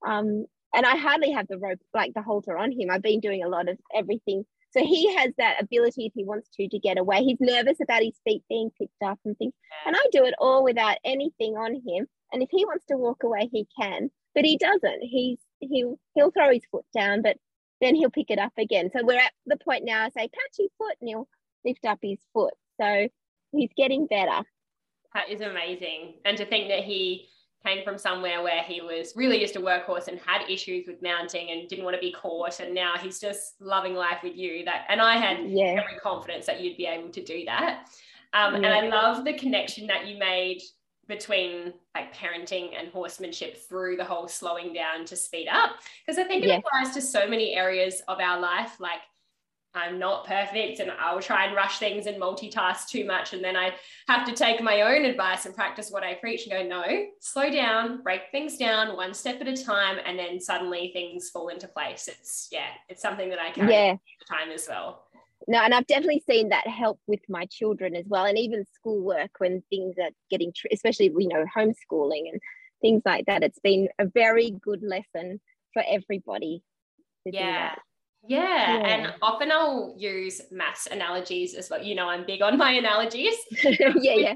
[0.06, 2.90] um, and I hardly have the rope, like the halter on him.
[2.90, 4.44] I've been doing a lot of everything.
[4.72, 7.22] So he has that ability if he wants to to get away.
[7.24, 9.52] He's nervous about his feet being picked up and things.
[9.86, 12.06] And I do it all without anything on him.
[12.32, 14.10] And if he wants to walk away, he can.
[14.34, 15.02] But he doesn't.
[15.02, 17.36] He's he'll he'll throw his foot down, but
[17.80, 18.90] then he'll pick it up again.
[18.94, 20.04] So we're at the point now.
[20.04, 21.28] I say, patch his foot, and he'll
[21.64, 22.54] lift up his foot.
[22.80, 23.08] So
[23.52, 24.44] he's getting better.
[25.14, 26.14] That is amazing.
[26.24, 27.28] And to think that he
[27.64, 31.50] came from somewhere where he was really just a workhorse and had issues with mounting
[31.50, 34.86] and didn't want to be caught and now he's just loving life with you that
[34.88, 35.80] and i had yeah.
[35.82, 37.86] every confidence that you'd be able to do that
[38.32, 38.56] um, yeah.
[38.56, 40.60] and i love the connection that you made
[41.06, 45.72] between like parenting and horsemanship through the whole slowing down to speed up
[46.06, 46.58] because i think it yeah.
[46.58, 49.00] applies to so many areas of our life like
[49.74, 53.32] I'm not perfect and I'll try and rush things and multitask too much.
[53.32, 53.74] And then I
[54.08, 57.50] have to take my own advice and practice what I preach and go, no, slow
[57.50, 59.98] down, break things down one step at a time.
[60.04, 62.08] And then suddenly things fall into place.
[62.08, 63.96] It's, yeah, it's something that I carry yeah.
[64.28, 65.04] time as well.
[65.46, 68.24] No, and I've definitely seen that help with my children as well.
[68.24, 72.40] And even schoolwork when things are getting, tr- especially, you know, homeschooling and
[72.80, 73.42] things like that.
[73.44, 75.40] It's been a very good lesson
[75.72, 76.62] for everybody.
[77.24, 77.76] yeah
[78.26, 81.82] yeah, yeah, and often I'll use maths analogies as well.
[81.82, 83.34] You know, I'm big on my analogies.
[83.64, 84.34] yeah, yeah.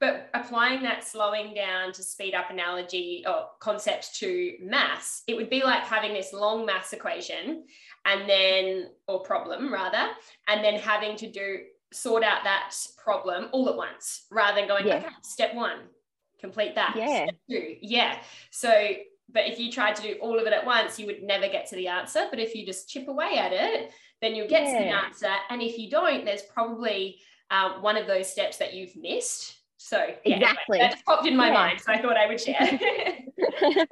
[0.00, 5.50] But applying that slowing down to speed up analogy or concept to maths, it would
[5.50, 7.64] be like having this long maths equation
[8.06, 10.08] and then, or problem rather,
[10.48, 11.58] and then having to do
[11.92, 14.96] sort out that problem all at once rather than going, yeah.
[14.96, 15.80] okay, step one,
[16.40, 16.94] complete that.
[16.96, 17.24] Yeah.
[17.24, 17.76] Step two.
[17.82, 18.18] Yeah.
[18.50, 18.72] So
[19.32, 21.68] but if you tried to do all of it at once, you would never get
[21.68, 22.26] to the answer.
[22.30, 23.90] But if you just chip away at it,
[24.20, 24.78] then you'll get yeah.
[24.78, 25.34] to the answer.
[25.48, 27.18] And if you don't, there's probably
[27.50, 29.56] um, one of those steps that you've missed.
[29.76, 31.54] So yeah, exactly that just popped in my yeah.
[31.54, 31.80] mind.
[31.80, 32.78] So I thought I would share.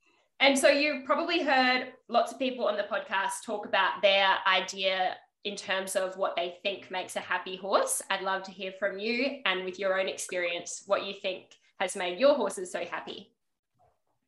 [0.40, 5.16] and so you've probably heard lots of people on the podcast talk about their idea
[5.44, 8.00] in terms of what they think makes a happy horse.
[8.10, 11.94] I'd love to hear from you and with your own experience, what you think has
[11.94, 13.30] made your horses so happy.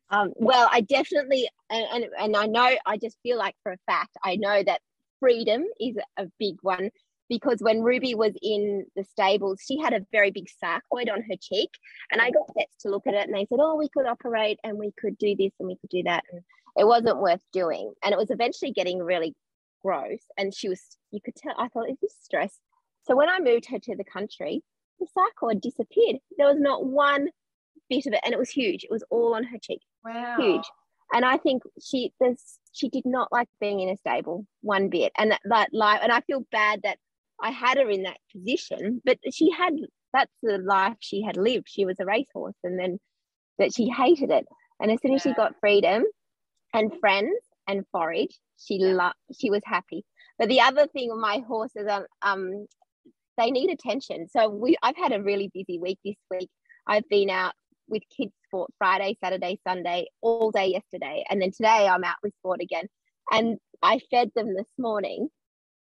[0.09, 3.77] Um, well, I definitely, and, and, and I know, I just feel like for a
[3.85, 4.81] fact, I know that
[5.19, 6.91] freedom is a big one
[7.29, 11.35] because when Ruby was in the stables, she had a very big sarcoid on her
[11.39, 11.69] cheek.
[12.11, 14.59] And I got vets to look at it and they said, oh, we could operate
[14.63, 16.23] and we could do this and we could do that.
[16.31, 16.41] And
[16.77, 17.93] it wasn't worth doing.
[18.03, 19.35] And it was eventually getting really
[19.83, 20.21] gross.
[20.37, 22.57] And she was, you could tell, I thought, is this stress?
[23.03, 24.63] So when I moved her to the country,
[24.99, 26.17] the sarcoid disappeared.
[26.37, 27.29] There was not one
[27.89, 28.83] bit of it and it was huge.
[28.83, 29.81] It was all on her cheek.
[30.07, 30.37] Wow.
[30.39, 30.63] Huge.
[31.13, 35.11] And I think she this she did not like being in a stable one bit.
[35.17, 36.97] And that, that life and I feel bad that
[37.41, 39.73] I had her in that position, but she had
[40.13, 41.67] that's the life she had lived.
[41.67, 42.99] She was a racehorse and then
[43.57, 44.45] that she hated it.
[44.79, 46.03] And as soon as she got freedom
[46.73, 50.03] and friends and forage, she loved she was happy.
[50.37, 52.67] But the other thing with my horses are um
[53.37, 54.27] they need attention.
[54.29, 56.49] So we I've had a really busy week this week.
[56.85, 57.53] I've been out
[57.87, 61.23] with kids sport Friday, Saturday, Sunday, all day yesterday.
[61.29, 62.87] And then today I'm out with sport again.
[63.31, 65.29] And I fed them this morning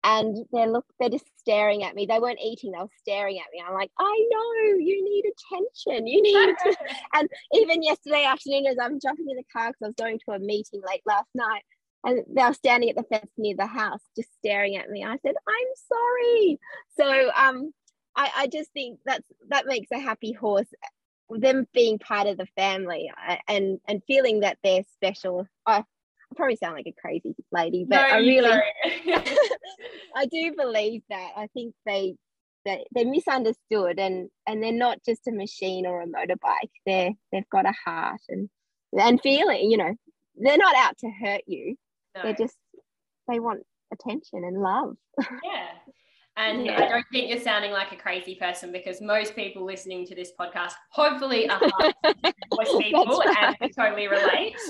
[0.04, 2.06] and they're look they're just staring at me.
[2.06, 3.62] They weren't eating, they were staring at me.
[3.66, 6.06] I'm like, I know you need attention.
[6.06, 6.76] You need to
[7.14, 10.34] and even yesterday afternoon as I'm jumping in the car because I was going to
[10.34, 11.62] a meeting late last night
[12.04, 15.04] and they were standing at the fence near the house just staring at me.
[15.04, 16.58] I said, I'm sorry.
[16.96, 17.72] So um
[18.14, 20.68] I, I just think that's that makes a happy horse
[21.30, 23.10] them being part of the family
[23.48, 25.46] and and feeling that they're special.
[25.66, 28.50] I, I probably sound like a crazy lady, but no, I really
[30.16, 31.32] I do believe that.
[31.36, 32.16] I think they
[32.64, 36.70] they they're misunderstood and and they're not just a machine or a motorbike.
[36.84, 38.48] They're they've got a heart and
[38.92, 39.94] and feeling, you know,
[40.36, 41.76] they're not out to hurt you.
[42.14, 42.22] No.
[42.22, 42.56] They're just
[43.28, 43.62] they want
[43.92, 44.96] attention and love.
[45.44, 45.68] Yeah.
[46.36, 46.82] And yeah.
[46.82, 50.32] I don't think you're sounding like a crazy person because most people listening to this
[50.38, 51.60] podcast hopefully are
[52.54, 53.56] voice people right.
[53.60, 54.56] and totally relate.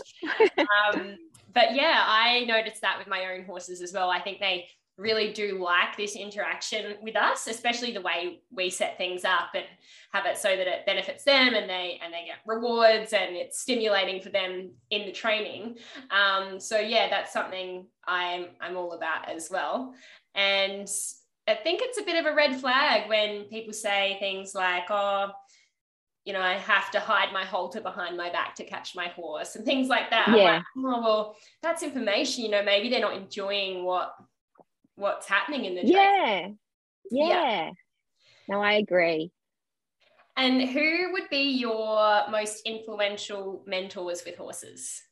[0.59, 1.17] Um,
[1.53, 4.11] but yeah, I noticed that with my own horses as well.
[4.11, 4.67] I think they
[4.99, 9.65] really do like this interaction with us, especially the way we set things up and
[10.13, 13.61] have it so that it benefits them and they and they get rewards and it's
[13.61, 15.77] stimulating for them in the training.
[16.11, 19.95] Um, so yeah, that's something I'm I'm all about as well.
[20.35, 20.89] And
[21.49, 25.31] I think it's a bit of a red flag when people say things like, oh,
[26.25, 29.55] you know, I have to hide my halter behind my back to catch my horse
[29.55, 30.29] and things like that.
[30.29, 30.57] Yeah.
[30.57, 34.15] Like, oh, well, that's information, you know, maybe they're not enjoying what
[34.97, 36.49] what's happening in the yeah.
[37.11, 37.29] yeah.
[37.29, 37.71] Yeah.
[38.49, 39.31] No, I agree.
[40.37, 45.03] And who would be your most influential mentors with horses?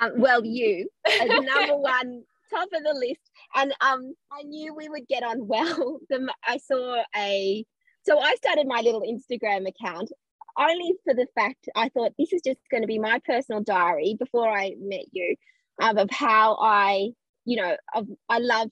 [0.00, 3.20] Um, well, you as number one top of the list.
[3.54, 5.98] And um, I knew we would get on well.
[6.08, 7.64] The, I saw a,
[8.04, 10.10] so I started my little Instagram account
[10.58, 14.16] only for the fact I thought this is just going to be my personal diary
[14.18, 15.36] before I met you
[15.80, 17.10] um, of how I,
[17.44, 18.70] you know, of, I love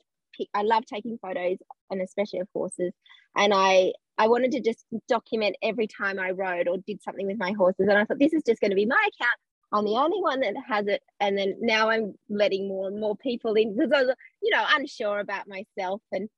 [0.54, 1.58] I love taking photos
[1.90, 2.92] and especially of horses.
[3.36, 7.38] And I I wanted to just document every time I rode or did something with
[7.38, 7.86] my horses.
[7.88, 9.38] And I thought, this is just going to be my account.
[9.72, 11.02] I'm the only one that has it.
[11.20, 14.64] And then now I'm letting more and more people in because I was, you know,
[14.76, 16.02] unsure about myself.
[16.12, 16.28] And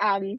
[0.00, 0.38] um,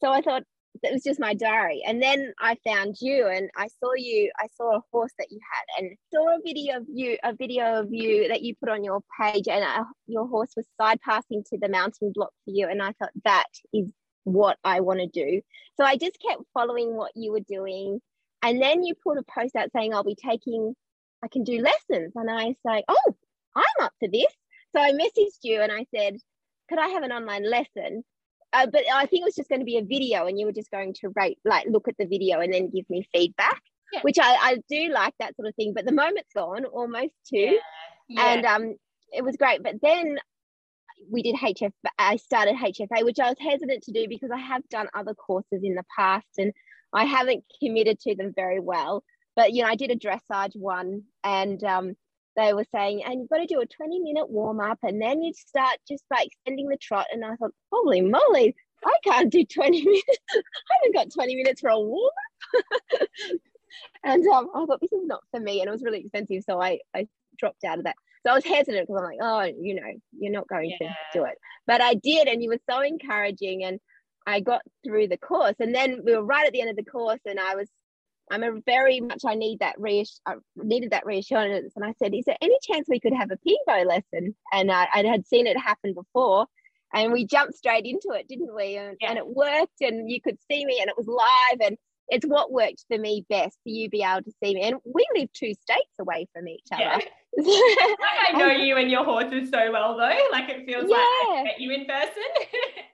[0.00, 0.42] so I thought
[0.82, 1.82] it was just my diary.
[1.86, 5.38] And then I found you and I saw you, I saw a horse that you
[5.52, 8.82] had and saw a video of you, a video of you that you put on
[8.82, 12.68] your page and uh, your horse was side passing to the mountain block for you.
[12.68, 13.90] And I thought that is
[14.24, 15.42] what I want to do.
[15.76, 18.00] So I just kept following what you were doing.
[18.42, 20.74] And then you put a post out saying, I'll be taking,
[21.22, 22.12] I can do lessons.
[22.14, 23.16] And I say, Oh,
[23.56, 24.32] I'm up for this.
[24.74, 26.16] So I messaged you and I said,
[26.68, 28.04] Could I have an online lesson?
[28.52, 30.52] Uh, but I think it was just going to be a video and you were
[30.52, 33.62] just going to rate, like look at the video and then give me feedback,
[33.92, 34.00] yeah.
[34.02, 35.72] which I, I do like that sort of thing.
[35.74, 37.38] But the moment's gone almost too.
[37.38, 37.58] Yeah.
[38.08, 38.26] Yeah.
[38.26, 38.74] And um,
[39.12, 39.62] it was great.
[39.62, 40.18] But then
[41.10, 41.72] we did HF.
[41.98, 45.62] I started HFA, which I was hesitant to do because I have done other courses
[45.62, 46.52] in the past and
[46.92, 49.02] I haven't committed to them very well.
[49.36, 51.96] But you know, I did a dressage one, and um,
[52.36, 55.22] they were saying, and you've got to do a 20 minute warm up, and then
[55.22, 57.06] you start just by extending the trot.
[57.12, 58.54] And I thought, holy moly,
[58.84, 60.18] I can't do 20 minutes.
[60.34, 62.10] I haven't got 20 minutes for a warm
[62.54, 63.08] up.
[64.04, 66.60] and um, I thought this is not for me, and it was really expensive, so
[66.60, 67.08] I I
[67.38, 67.96] dropped out of that.
[68.24, 70.88] So I was hesitant because I'm like, oh, you know, you're not going yeah.
[70.88, 71.34] to do it.
[71.66, 73.64] But I did, and you were so encouraging.
[73.64, 73.80] And
[74.26, 75.54] I got through the course.
[75.58, 77.68] And then we were right at the end of the course, and I was,
[78.32, 81.74] I'm a very much, I need that reass- I needed that reassurance.
[81.76, 84.34] And I said, is there any chance we could have a Pivo lesson?
[84.52, 86.46] And I, I had seen it happen before.
[86.94, 88.76] And we jumped straight into it, didn't we?
[88.76, 89.10] And, yeah.
[89.10, 91.60] and it worked, and you could see me, and it was live.
[91.66, 91.78] And
[92.08, 94.62] it's what worked for me best for you be able to see me.
[94.62, 96.82] And we live two states away from each other.
[96.82, 96.98] Yeah.
[97.38, 100.28] I know you and your horses so well though.
[100.30, 100.96] Like it feels yeah.
[100.96, 102.22] like I met you in person.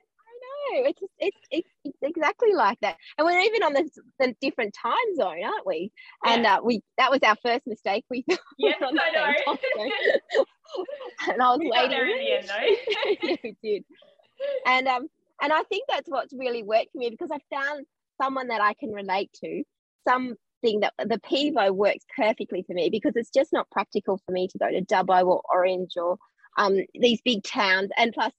[0.71, 2.95] It's, it's, it's, it's, exactly like that.
[3.17, 3.89] And we're even on the,
[4.19, 5.91] the different time zone, aren't we?
[6.25, 6.33] Yeah.
[6.33, 8.05] And uh, we that was our first mistake.
[8.09, 8.25] We
[8.57, 9.57] yes, I know.
[11.31, 11.97] and I was we waiting.
[11.97, 13.15] In the end, though.
[13.29, 13.83] yeah, we did.
[14.65, 15.07] And um
[15.41, 17.85] and I think that's what's really worked for me because I found
[18.21, 19.63] someone that I can relate to,
[20.07, 24.47] something that the Pivo works perfectly for me because it's just not practical for me
[24.49, 26.17] to go to Dubbo or Orange or
[26.57, 27.89] um, these big towns.
[27.97, 28.33] And plus,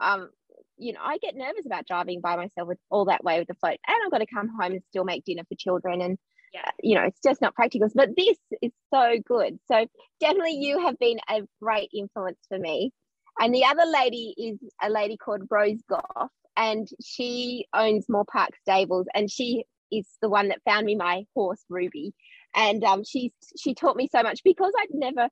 [0.00, 0.30] um,
[0.78, 3.54] you know, I get nervous about driving by myself with all that way with the
[3.54, 6.18] float, and I've got to come home and still make dinner for children, and
[6.52, 6.70] yeah.
[6.82, 7.88] you know, it's just not practical.
[7.94, 9.58] But this is so good.
[9.70, 9.86] So
[10.20, 12.92] definitely, you have been a great influence for me.
[13.38, 18.50] And the other lady is a lady called Rose Goff, and she owns Moore Park
[18.62, 22.14] Stables, and she is the one that found me my horse Ruby,
[22.54, 25.28] and um, she she taught me so much because I'd never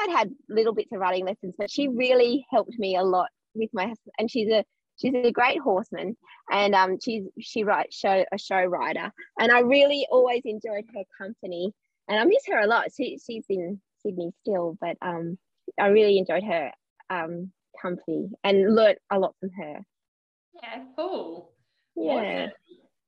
[0.00, 3.70] I'd had little bits of riding lessons, but she really helped me a lot with
[3.72, 4.64] my and she's a
[5.02, 6.16] she's a great horseman
[6.50, 11.02] and um she's she writes show a show rider and I really always enjoyed her
[11.18, 11.72] company
[12.08, 12.86] and I miss her a lot.
[12.96, 15.38] She she's in Sydney still, but um
[15.78, 16.70] I really enjoyed her
[17.10, 19.80] um company and learned a lot from her.
[20.62, 21.52] Yeah, cool.
[21.96, 22.12] Yeah.
[22.12, 22.52] Awesome.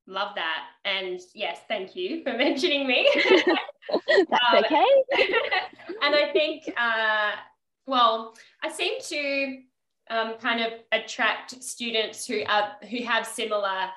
[0.06, 0.64] Love that.
[0.84, 3.08] And yes, thank you for mentioning me.
[4.30, 4.86] That's um, okay.
[6.02, 7.32] and I think, uh,
[7.86, 9.60] well, I seem to
[10.10, 13.88] um, kind of attract students who are who have similar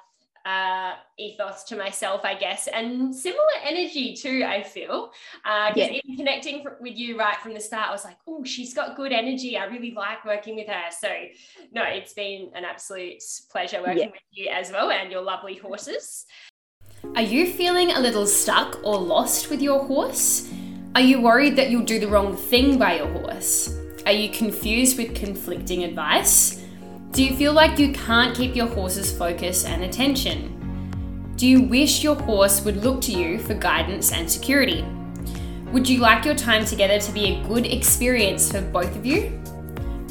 [0.48, 4.46] uh, ethos to myself, I guess, and similar energy too.
[4.48, 5.12] I feel
[5.44, 6.00] because uh, yeah.
[6.06, 9.12] in connecting with you right from the start, I was like, oh, she's got good
[9.12, 9.58] energy.
[9.58, 10.84] I really like working with her.
[10.98, 11.10] So,
[11.74, 14.08] no, it's been an absolute pleasure working yeah.
[14.08, 16.26] with you as well, and your lovely horses.
[17.16, 20.50] Are you feeling a little stuck or lost with your horse?
[20.96, 23.78] Are you worried that you'll do the wrong thing by your horse?
[24.08, 26.64] Are you confused with conflicting advice?
[27.12, 31.34] Do you feel like you can't keep your horse's focus and attention?
[31.36, 34.86] Do you wish your horse would look to you for guidance and security?
[35.74, 39.38] Would you like your time together to be a good experience for both of you?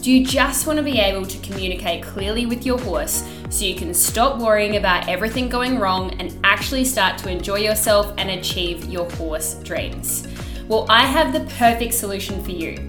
[0.03, 3.77] Do you just want to be able to communicate clearly with your horse so you
[3.77, 8.85] can stop worrying about everything going wrong and actually start to enjoy yourself and achieve
[8.91, 10.29] your horse dreams?
[10.69, 12.87] Well, I have the perfect solution for you.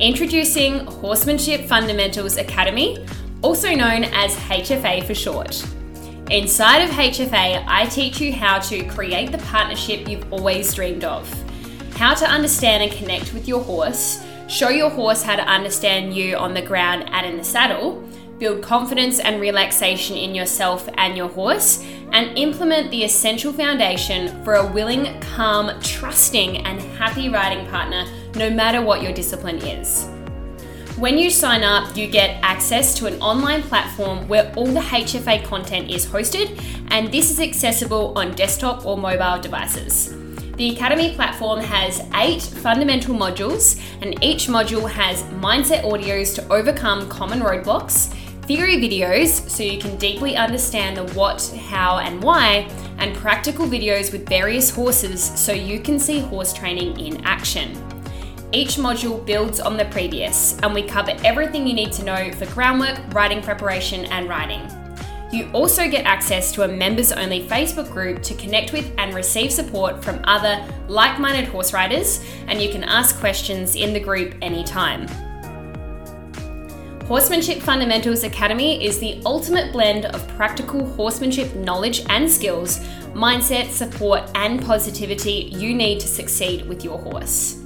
[0.00, 2.98] Introducing Horsemanship Fundamentals Academy
[3.40, 5.64] also known as HFA for short.
[6.30, 11.26] Inside of HFA, I teach you how to create the partnership you've always dreamed of,
[11.94, 16.36] how to understand and connect with your horse, show your horse how to understand you
[16.36, 18.06] on the ground and in the saddle,
[18.38, 21.82] build confidence and relaxation in yourself and your horse,
[22.12, 28.04] and implement the essential foundation for a willing, calm, trusting, and happy riding partner
[28.36, 30.08] no matter what your discipline is.
[30.96, 35.44] When you sign up, you get access to an online platform where all the HFA
[35.44, 36.58] content is hosted,
[36.90, 40.14] and this is accessible on desktop or mobile devices.
[40.56, 47.10] The Academy platform has eight fundamental modules, and each module has mindset audios to overcome
[47.10, 48.10] common roadblocks,
[48.46, 54.12] theory videos so you can deeply understand the what, how, and why, and practical videos
[54.12, 57.85] with various horses so you can see horse training in action.
[58.52, 62.46] Each module builds on the previous, and we cover everything you need to know for
[62.46, 64.62] groundwork, riding preparation, and riding.
[65.32, 69.52] You also get access to a members only Facebook group to connect with and receive
[69.52, 74.36] support from other like minded horse riders, and you can ask questions in the group
[74.40, 75.08] anytime.
[77.06, 82.78] Horsemanship Fundamentals Academy is the ultimate blend of practical horsemanship knowledge and skills,
[83.12, 87.65] mindset, support, and positivity you need to succeed with your horse.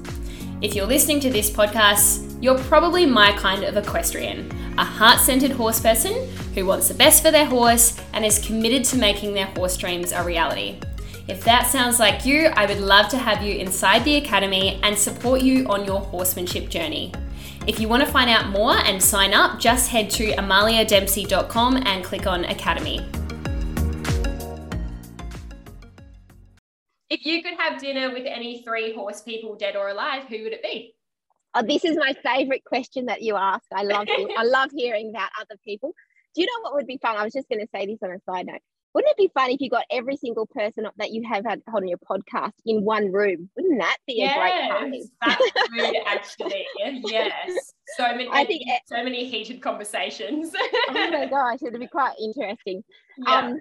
[0.62, 5.52] If you're listening to this podcast, you're probably my kind of equestrian, a heart centered
[5.52, 9.46] horse person who wants the best for their horse and is committed to making their
[9.46, 10.78] horse dreams a reality.
[11.28, 14.98] If that sounds like you, I would love to have you inside the academy and
[14.98, 17.10] support you on your horsemanship journey.
[17.66, 22.04] If you want to find out more and sign up, just head to amaliadempsey.com and
[22.04, 23.00] click on Academy.
[27.10, 30.52] If you could have dinner with any three horse people, dead or alive, who would
[30.52, 30.94] it be?
[31.54, 33.64] Oh, this is my favorite question that you ask.
[33.74, 34.30] I love it.
[34.38, 35.92] I love hearing about other people.
[36.34, 37.16] Do you know what would be fun?
[37.16, 38.60] I was just going to say this on a side note.
[38.94, 41.86] Wouldn't it be fun if you got every single person that you have had on
[41.86, 43.48] your podcast in one room?
[43.56, 45.38] Wouldn't that be yes, a great time?
[45.38, 46.66] That would actually,
[47.04, 47.72] yes.
[47.96, 50.52] So many, I think so many heated conversations.
[50.56, 52.82] oh my gosh, it'd be quite interesting.
[53.18, 53.36] Yeah.
[53.36, 53.60] Um,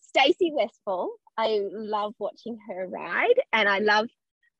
[0.00, 4.06] Stacey Westfall, I love watching her ride, and I love.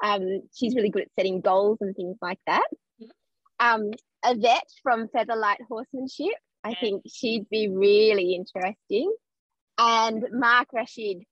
[0.04, 2.66] Um, she's really good at setting goals and things like that.
[3.00, 3.66] Mm-hmm.
[3.66, 3.90] Um,
[4.24, 9.14] Yvette from Featherlight Horsemanship, I think she'd be really interesting.
[9.78, 11.22] And Mark Rashid,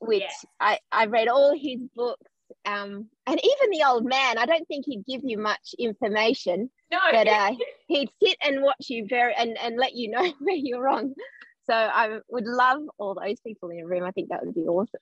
[0.00, 0.24] which
[0.58, 2.30] I, I read all his books.
[2.64, 6.70] Um, and even the old man, I don't think he'd give you much information.
[6.90, 6.98] No.
[7.12, 7.52] But uh,
[7.86, 11.14] he'd sit and watch you very and, and let you know where you're wrong.
[11.70, 14.02] So I would love all those people in a room.
[14.02, 15.00] I think that would be awesome.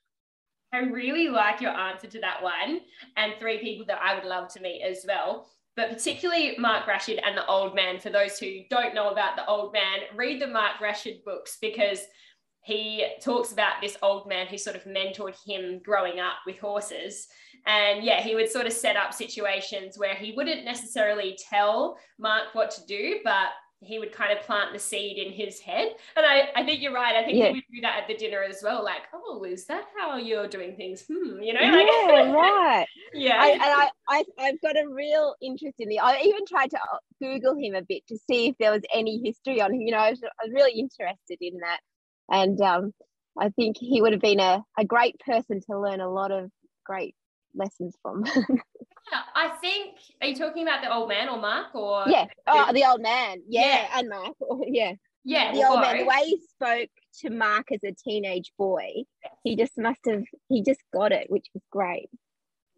[0.71, 2.81] I really like your answer to that one,
[3.17, 5.47] and three people that I would love to meet as well.
[5.75, 7.99] But particularly Mark Rashid and the Old Man.
[7.99, 12.01] For those who don't know about the Old Man, read the Mark Rashid books because
[12.61, 17.27] he talks about this old man who sort of mentored him growing up with horses.
[17.65, 22.53] And yeah, he would sort of set up situations where he wouldn't necessarily tell Mark
[22.53, 23.47] what to do, but
[23.81, 25.95] he would kind of plant the seed in his head.
[26.15, 27.15] And I, I think you're right.
[27.15, 27.47] I think yeah.
[27.47, 28.83] he would do that at the dinner as well.
[28.83, 31.05] Like, oh, is that how you're doing things?
[31.07, 31.61] Hmm, you know?
[31.61, 32.87] Like, yeah, right.
[33.13, 33.37] yeah.
[33.39, 36.77] I, and I, I, I've got a real interest in the, I even tried to
[36.77, 39.81] uh, Google him a bit to see if there was any history on him.
[39.81, 41.79] You know, I was, I was really interested in that.
[42.31, 42.93] And um,
[43.39, 46.51] I think he would have been a, a great person to learn a lot of
[46.85, 47.15] great
[47.55, 48.25] lessons from.
[49.35, 49.95] I think.
[50.21, 52.03] Are you talking about the old man or Mark or?
[52.07, 52.25] Yeah.
[52.47, 53.41] Oh, the old man.
[53.47, 53.99] Yeah, yeah.
[53.99, 54.35] and Mark.
[54.41, 54.93] Oh, yeah.
[55.23, 55.53] Yeah.
[55.53, 55.97] The old man.
[55.97, 56.89] The way he spoke
[57.21, 59.03] to Mark as a teenage boy,
[59.43, 60.23] he just must have.
[60.47, 62.09] He just got it, which was great.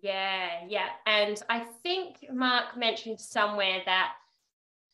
[0.02, 4.14] Yeah, yeah, and I think Mark mentioned somewhere that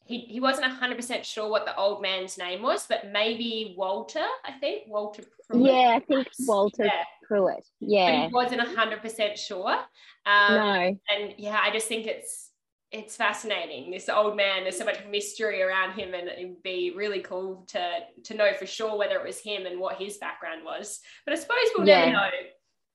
[0.08, 4.54] he, he wasn't 100% sure what the old man's name was, but maybe Walter, I
[4.54, 4.84] think.
[4.88, 5.66] Walter Pruitt.
[5.66, 7.04] Yeah, I think Walter yeah.
[7.24, 7.66] Pruitt.
[7.80, 8.22] Yeah.
[8.22, 9.74] But he wasn't 100% sure.
[10.26, 10.98] Um, no.
[11.10, 12.48] And yeah, I just think it's
[12.92, 13.92] it's fascinating.
[13.92, 18.00] This old man, there's so much mystery around him, and it'd be really cool to
[18.24, 21.02] to know for sure whether it was him and what his background was.
[21.26, 22.06] But I suppose we'll yeah.
[22.06, 22.30] never know.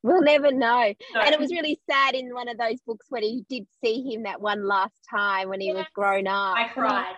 [0.02, 0.92] We'll never know.
[1.14, 1.20] No.
[1.20, 4.24] And it was really sad in one of those books when he did see him
[4.24, 5.76] that one last time when he yes.
[5.76, 6.56] was grown up.
[6.56, 7.16] I cried.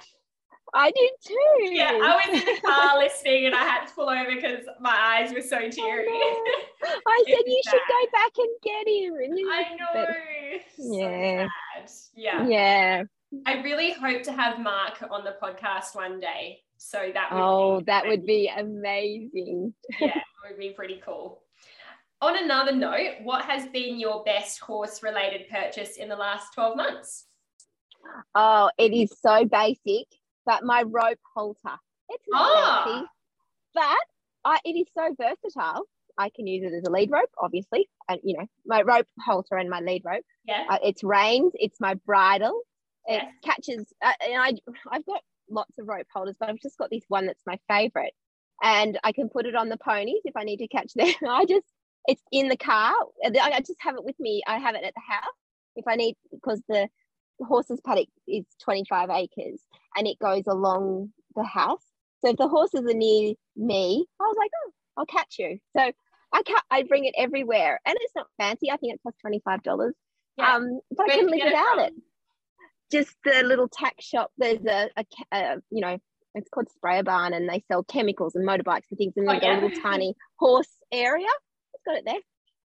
[0.74, 1.74] I did too.
[1.74, 4.90] Yeah, I was in the car listening and I had to pull over because my
[4.90, 6.08] eyes were so teary.
[6.08, 9.14] I, I said you should go back and get him.
[9.14, 10.98] And I know.
[10.98, 11.48] Yeah.
[12.16, 12.46] Yeah.
[12.48, 13.02] Yeah.
[13.46, 16.58] I really hope to have Mark on the podcast one day.
[16.76, 19.74] So that would Oh, that would be amazing.
[20.00, 21.43] yeah, it would be pretty cool
[22.24, 26.76] on another note, what has been your best horse related purchase in the last 12
[26.76, 27.26] months?
[28.34, 30.06] Oh, it is so basic,
[30.46, 31.78] but my rope halter.
[32.08, 32.82] It's not oh.
[32.84, 33.06] fancy,
[33.74, 33.96] but
[34.44, 35.84] I, it is so versatile.
[36.16, 39.56] I can use it as a lead rope, obviously, and you know my rope halter
[39.56, 40.24] and my lead rope.
[40.46, 41.52] Yeah, uh, it's reins.
[41.54, 42.60] It's my bridle.
[43.06, 43.30] It yeah.
[43.44, 44.52] catches, uh, and I
[44.90, 48.12] I've got lots of rope halters, but I've just got this one that's my favorite,
[48.62, 51.12] and I can put it on the ponies if I need to catch them.
[51.28, 51.66] I just
[52.06, 52.92] it's in the car.
[53.24, 54.42] I just have it with me.
[54.46, 55.24] I have it at the house
[55.76, 56.88] if I need because the
[57.40, 59.60] horses paddock is 25 acres
[59.96, 61.84] and it goes along the house.
[62.24, 65.58] So if the horses are near me, I was like, oh, I'll catch you.
[65.76, 65.92] So
[66.34, 68.70] I can I bring it everywhere, and it's not fancy.
[68.70, 69.94] I think it costs twenty five dollars.
[70.36, 70.56] Yeah.
[70.56, 72.02] Um, but Where I couldn't live without it, it,
[72.90, 74.32] Just the little tack shop.
[74.36, 75.98] There's a, a, a, you know
[76.34, 79.12] it's called Sprayer Barn, and they sell chemicals and motorbikes and things.
[79.16, 81.28] And oh, got a little tiny horse area.
[81.86, 82.20] Got it there,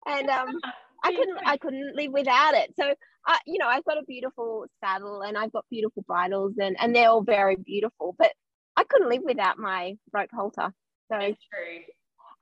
[0.06, 0.58] and um,
[1.04, 2.74] I couldn't I couldn't live without it.
[2.78, 2.94] So
[3.26, 6.94] I, you know, I've got a beautiful saddle and I've got beautiful bridles, and and
[6.94, 8.14] they're all very beautiful.
[8.18, 8.32] But
[8.76, 10.72] I couldn't live without my rope halter.
[11.10, 11.82] So That's true.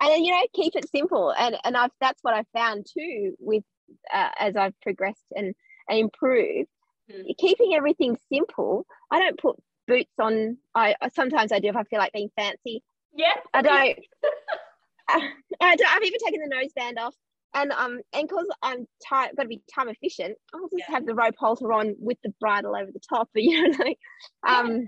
[0.00, 3.64] And you know, keep it simple, and and I've that's what I've found too with
[4.12, 5.54] uh, as I've progressed and
[5.88, 6.68] and improved.
[7.10, 7.36] Mm.
[7.38, 8.84] Keeping everything simple.
[9.10, 9.56] I don't put
[9.86, 10.58] boots on.
[10.74, 12.82] I sometimes I do if I feel like being fancy.
[13.14, 13.34] Yeah.
[13.54, 13.98] I don't.
[15.08, 15.30] I,
[15.60, 15.96] I don't.
[15.96, 17.14] I've even taken the noseband off,
[17.54, 20.94] and um, and because I'm time got to be time efficient, I'll just yeah.
[20.94, 23.28] have the rope halter on with the bridle over the top.
[23.32, 23.98] But you know, like,
[24.46, 24.86] um, yeah.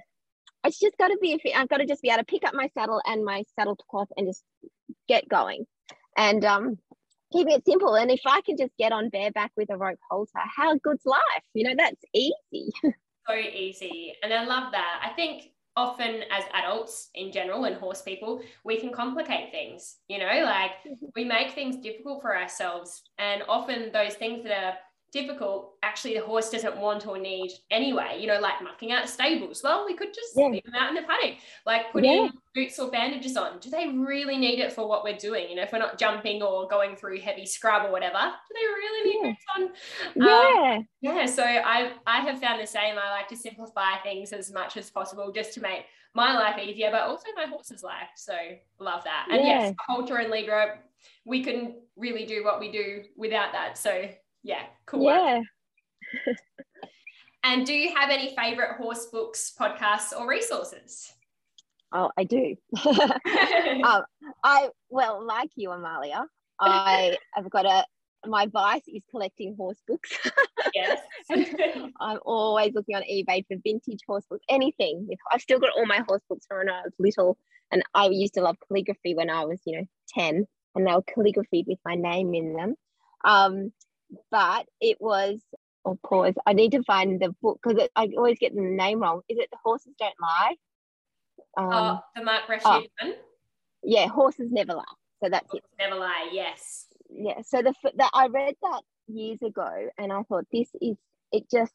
[0.64, 1.40] it's just got to be.
[1.54, 4.08] I've got to just be able to pick up my saddle and my saddle cloth
[4.16, 4.42] and just
[5.08, 5.66] get going,
[6.16, 6.78] and um,
[7.32, 7.94] keeping it simple.
[7.94, 11.20] And if I can just get on bareback with a rope halter, how good's life?
[11.54, 12.72] You know, that's easy.
[13.28, 14.14] so easy.
[14.22, 15.02] And I love that.
[15.04, 20.18] I think often as adults in general and horse people, we can complicate things, you
[20.18, 21.06] know, like mm-hmm.
[21.14, 23.02] we make things difficult for ourselves.
[23.18, 24.76] And often those things that are
[25.10, 29.62] difficult actually the horse doesn't want or need anyway you know like mucking out stables.
[29.64, 30.48] Well we could just yeah.
[30.48, 32.28] leave them out in the paddock like putting yeah.
[32.54, 33.58] boots or bandages on.
[33.58, 35.48] Do they really need it for what we're doing?
[35.48, 38.66] You know if we're not jumping or going through heavy scrub or whatever do they
[38.66, 39.30] really need yeah.
[39.30, 40.26] boots on?
[40.26, 41.26] Yeah um, yeah.
[41.26, 42.96] so i i have found the same.
[42.98, 45.84] I like to simplify things as much as possible just to make
[46.14, 48.10] my life easier but also my horse's life.
[48.16, 48.34] So
[48.78, 49.28] love that.
[49.30, 50.78] And yes halter and lead rope
[51.24, 53.76] we couldn't really do what we do without that.
[53.78, 54.08] So
[54.48, 55.04] yeah, cool.
[55.04, 55.42] Yeah.
[57.44, 61.12] and do you have any favorite horse books, podcasts, or resources?
[61.92, 62.56] Oh, I do.
[62.86, 64.02] um,
[64.42, 66.24] I well, like you, Amalia,
[66.58, 67.84] I have got a
[68.26, 70.10] my vice is collecting horse books.
[70.74, 70.98] yes.
[72.00, 75.08] I'm always looking on eBay for vintage horse books, anything.
[75.30, 77.36] I've still got all my horse books from when I was little.
[77.70, 81.02] And I used to love calligraphy when I was, you know, 10, and they were
[81.02, 82.74] calligraphied with my name in them.
[83.24, 83.72] Um,
[84.30, 85.40] but it was
[85.84, 86.34] or oh, pause.
[86.46, 89.22] I need to find the book because I always get the name wrong.
[89.28, 90.54] Is it The Horses Don't Lie?
[91.56, 93.14] Um, oh, the Mark Rashid oh, one.
[93.82, 94.84] Yeah, Horses Never Lie.
[95.22, 95.82] So that's horses it.
[95.82, 96.30] Never lie.
[96.32, 96.86] Yes.
[97.10, 97.40] Yeah.
[97.42, 100.96] So the that I read that years ago, and I thought this is
[101.32, 101.50] it.
[101.50, 101.74] Just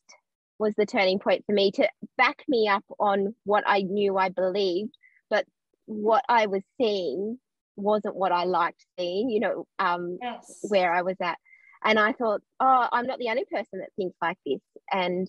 [0.59, 4.29] was the turning point for me to back me up on what I knew I
[4.29, 4.95] believed,
[5.29, 5.45] but
[5.85, 7.39] what I was seeing
[7.75, 9.29] wasn't what I liked seeing.
[9.29, 10.59] You know, um, yes.
[10.69, 11.37] where I was at
[11.83, 14.61] and i thought oh i'm not the only person that thinks like this.
[14.91, 15.27] And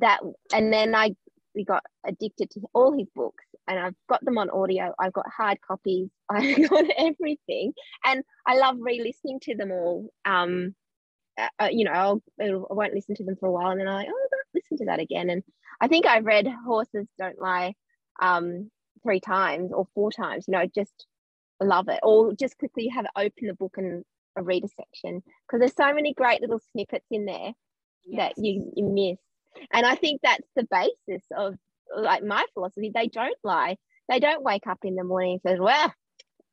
[0.00, 0.20] that
[0.52, 1.14] and then i
[1.54, 4.94] we got addicted to all his books and i've got them on audio.
[4.98, 6.08] I've got hard copies.
[6.30, 7.72] I've got everything.
[8.04, 10.08] And i love re-listening to them all.
[10.24, 10.74] Um
[11.58, 13.94] uh, you know I'll, I won't listen to them for a while and then i
[13.94, 15.30] like, oh listen to that again.
[15.30, 15.42] And
[15.80, 17.74] i think i've read horses don't lie
[18.20, 18.70] um
[19.02, 20.46] three times or four times.
[20.46, 21.06] You know just
[21.62, 22.00] love it.
[22.02, 24.04] Or just quickly have open the book and
[24.36, 27.52] a reader section because there's so many great little snippets in there
[28.06, 28.34] yes.
[28.36, 29.18] that you, you miss.
[29.72, 31.54] And I think that's the basis of
[31.96, 32.92] like my philosophy.
[32.94, 33.76] They don't lie.
[34.08, 35.92] They don't wake up in the morning and says, Well,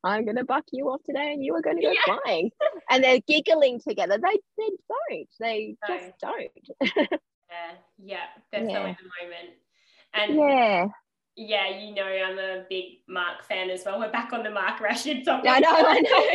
[0.04, 2.16] I'm gonna buck you off today and you are gonna go yeah.
[2.24, 2.52] flying.
[2.90, 4.18] And they're giggling together.
[4.18, 5.30] They they don't.
[5.40, 5.98] They no.
[5.98, 6.92] just don't.
[7.50, 8.18] yeah, yeah.
[8.52, 8.88] They're yeah.
[8.88, 9.50] in the moment.
[10.14, 10.88] And yeah
[11.38, 14.00] yeah, you know, I'm a big Mark fan as well.
[14.00, 15.50] We're back on the Mark Rashid topic.
[15.50, 16.30] I know, I know.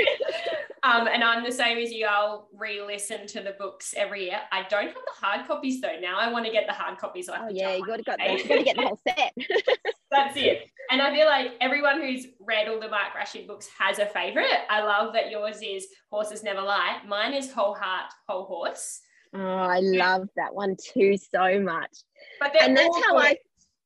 [0.89, 2.07] um, and I'm the same as you.
[2.07, 4.39] I'll re-listen to the books every year.
[4.53, 5.99] I don't have the hard copies though.
[6.01, 7.29] Now I want to get the hard copies.
[7.29, 9.35] oh yeah, you got to got you got to get the whole set.
[10.13, 10.71] That's it.
[10.93, 14.47] And I feel like everyone who's read all the Mark Rashid books has a favorite.
[14.71, 16.99] I love that yours is Horses Never Lie.
[17.09, 19.01] Mine is Whole Heart, Whole Horse.
[19.35, 21.91] Oh, I love that one too so much.
[22.39, 23.37] But and that's how I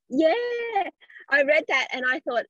[0.08, 0.32] yeah,
[1.28, 2.44] I read that and I thought,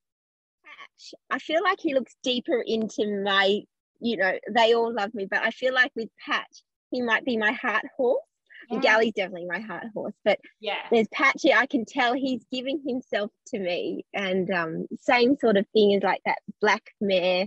[0.64, 3.60] Patch, I feel like he looks deeper into my,
[4.00, 7.36] you know, they all love me, but I feel like with Patch, he might be
[7.36, 8.22] my heart horse.
[8.70, 8.80] Yeah.
[8.80, 11.54] Gally's definitely my heart horse, but yeah, there's Patchy.
[11.54, 16.02] I can tell he's giving himself to me, and um, same sort of thing as
[16.02, 17.46] like that black mare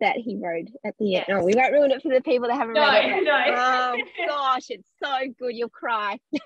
[0.00, 1.24] that he rode at the yes.
[1.28, 1.38] end.
[1.38, 3.24] No, we won't ruin it for the people that haven't no, read it.
[3.24, 3.44] No.
[3.56, 3.96] Oh
[4.28, 5.56] gosh, it's so good.
[5.56, 6.18] You'll cry.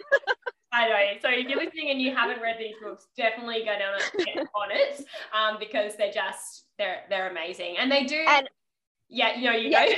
[0.73, 1.21] I know.
[1.23, 4.37] So if you're listening and you haven't read these books, definitely go down and get
[4.55, 8.23] on it um, because they're just they're they're amazing and they do.
[8.29, 8.49] And
[9.09, 9.93] yeah, you know, you yeah, go.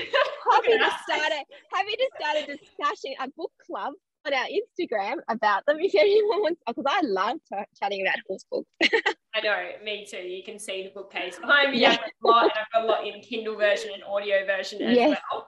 [0.53, 1.45] happy to start a
[1.75, 3.95] happy to start a discussion, a book club
[4.27, 8.45] on our Instagram about them if anyone wants, because I love t- chatting about horse
[8.51, 8.69] books.
[9.35, 10.19] I know, me too.
[10.19, 11.81] You can see the bookcase behind me.
[11.81, 11.93] Yeah.
[11.93, 14.83] I've got a lot, and I've got a lot in Kindle version and audio version
[14.83, 15.21] as yes.
[15.33, 15.47] well.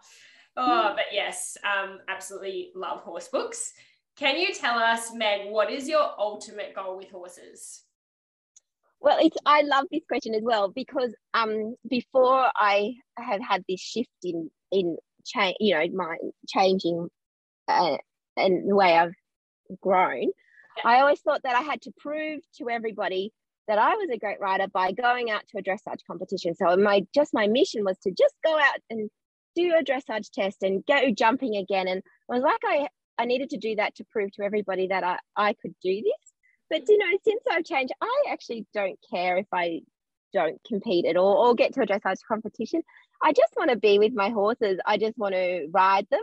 [0.57, 3.73] Oh, but yes, um, absolutely love horse books.
[4.23, 7.83] Can you tell us, Meg, what is your ultimate goal with horses?
[9.01, 13.81] Well, it's I love this question as well because um before I have had this
[13.81, 14.97] shift in in
[15.27, 17.09] change, you know, my changing
[17.67, 17.97] uh,
[18.37, 19.15] and the way I've
[19.81, 20.31] grown,
[20.77, 20.83] yeah.
[20.85, 23.33] I always thought that I had to prove to everybody
[23.67, 26.55] that I was a great rider by going out to a dressage competition.
[26.55, 29.11] So my just my mission was to just go out and
[29.57, 31.89] do a dressage test and go jumping again.
[31.89, 32.87] And I was like, I
[33.19, 36.33] I needed to do that to prove to everybody that I, I could do this.
[36.71, 39.83] But you know, since I've changed, I actually don't care if I
[40.33, 42.83] don't compete at all or get to a dressage competition.
[43.23, 44.79] I just want to be with my horses.
[44.87, 46.23] I just want to ride them,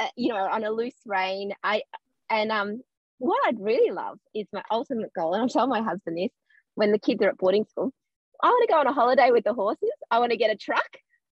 [0.00, 1.52] uh, you know, on a loose rein.
[1.62, 1.82] I
[2.30, 2.82] and um,
[3.18, 6.30] what I'd really love is my ultimate goal, and I'll tell my husband this
[6.74, 7.92] when the kids are at boarding school.
[8.42, 9.90] I want to go on a holiday with the horses.
[10.10, 10.88] I want to get a truck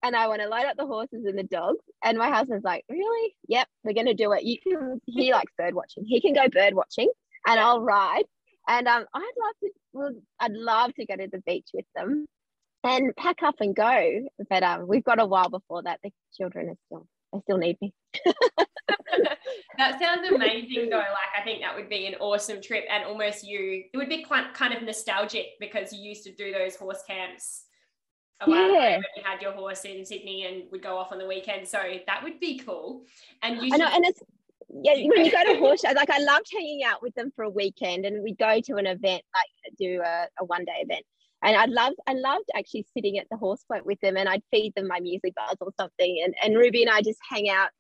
[0.03, 1.85] and I want to load up the horses and the dogs.
[2.05, 3.35] And my husband's like, really?
[3.49, 4.45] Yep, we're going to do it.
[4.45, 6.05] You can, he likes bird watching.
[6.07, 7.09] He can go bird watching
[7.47, 8.25] and I'll ride.
[8.69, 12.27] And um, I'd love to, well, I'd love to go to the beach with them
[12.85, 14.27] and pack up and go.
[14.49, 16.01] But um, we've got a while before that.
[16.05, 17.93] The children are still, they still need me.
[19.79, 20.99] that sounds amazing though.
[20.99, 24.23] Like I think that would be an awesome trip and almost you, it would be
[24.23, 27.65] quite kind of nostalgic because you used to do those horse camps
[28.41, 28.89] a while yeah.
[28.89, 31.67] ago when you had your horse in Sydney and would go off on the weekend.
[31.67, 33.05] So that would be cool.
[33.43, 34.23] And you I know, and it's
[34.71, 37.45] yeah, when you go to horse shows, like I loved hanging out with them for
[37.45, 41.05] a weekend and we'd go to an event, like do a, a one day event.
[41.43, 44.43] And I loved, I loved actually sitting at the horse point with them and I'd
[44.51, 46.23] feed them my muesli bars or something.
[46.25, 47.71] And, and Ruby and I just hang out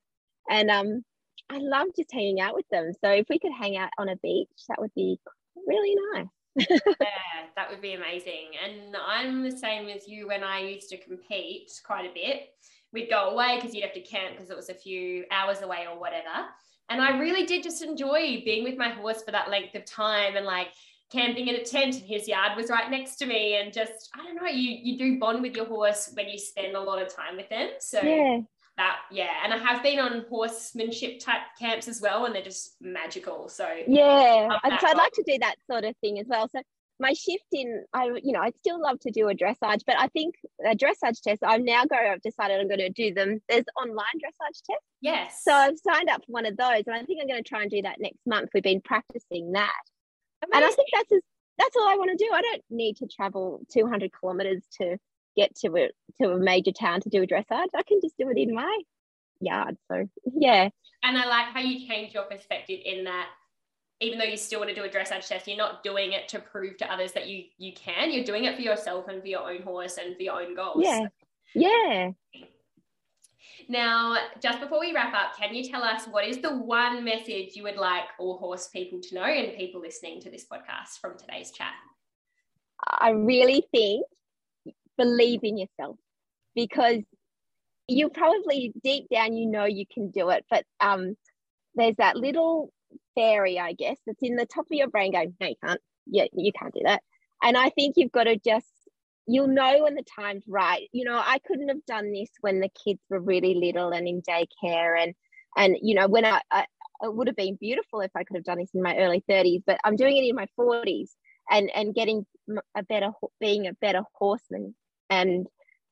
[0.48, 1.04] and um,
[1.50, 2.92] I love just hanging out with them.
[3.04, 5.18] So if we could hang out on a beach, that would be
[5.66, 6.26] really nice.
[6.70, 8.50] yeah, that would be amazing.
[8.64, 12.50] And I'm the same as you when I used to compete quite a bit.
[12.92, 15.86] We'd go away because you'd have to camp because it was a few hours away
[15.90, 16.46] or whatever.
[16.88, 20.36] And I really did just enjoy being with my horse for that length of time
[20.36, 20.68] and like
[21.10, 24.24] camping in a tent and his yard was right next to me and just I
[24.24, 27.14] don't know you you do bond with your horse when you spend a lot of
[27.14, 28.40] time with them so yeah
[28.78, 29.28] that yeah.
[29.44, 33.48] And i have been on horsemanship type camps as well and they're just magical.
[33.48, 34.48] So yeah
[34.80, 36.48] so i'd like to do that sort of thing as well.
[36.48, 36.62] So
[37.00, 40.08] my shift in i you know i'd still love to do a dressage but i
[40.08, 40.34] think
[40.66, 43.40] a dressage test i'm now going i've decided i'm going to do them.
[43.48, 45.42] There's online dressage test yes.
[45.42, 47.62] So i've signed up for one of those and i think i'm going to try
[47.62, 48.50] and do that next month.
[48.52, 49.72] We've been practicing that.
[50.42, 50.54] Amazing.
[50.54, 51.20] and i think that's as,
[51.58, 52.30] that's all i want to do.
[52.32, 54.98] I don't need to travel 200 kilometers to
[55.38, 57.68] get to a to a major town to do a dressage.
[57.74, 58.80] I can just do it in my
[59.40, 59.76] yard.
[59.90, 60.68] So yeah.
[61.02, 63.28] And I like how you change your perspective in that
[64.00, 66.38] even though you still want to do a dressage test, you're not doing it to
[66.38, 68.12] prove to others that you you can.
[68.12, 70.84] You're doing it for yourself and for your own horse and for your own goals.
[70.84, 71.06] Yeah.
[71.54, 72.10] Yeah.
[73.70, 77.54] Now, just before we wrap up, can you tell us what is the one message
[77.54, 81.18] you would like all horse people to know and people listening to this podcast from
[81.18, 81.72] today's chat?
[82.86, 84.06] I really think
[84.98, 85.96] believe in yourself
[86.54, 87.02] because
[87.88, 91.16] you probably deep down you know you can do it but um
[91.74, 92.70] there's that little
[93.14, 95.80] fairy i guess that's in the top of your brain going no you can't.
[96.06, 97.02] Yeah you can't do that.
[97.42, 98.66] And i think you've got to just
[99.26, 100.88] you'll know when the time's right.
[100.92, 104.22] You know i couldn't have done this when the kids were really little and in
[104.22, 105.14] daycare and
[105.56, 106.66] and you know when I, I
[107.02, 109.62] it would have been beautiful if i could have done this in my early 30s
[109.66, 111.10] but i'm doing it in my 40s
[111.50, 112.26] and and getting
[112.76, 114.74] a better being a better horseman
[115.10, 115.46] and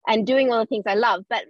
[0.07, 1.25] and doing all the things I love.
[1.29, 1.45] But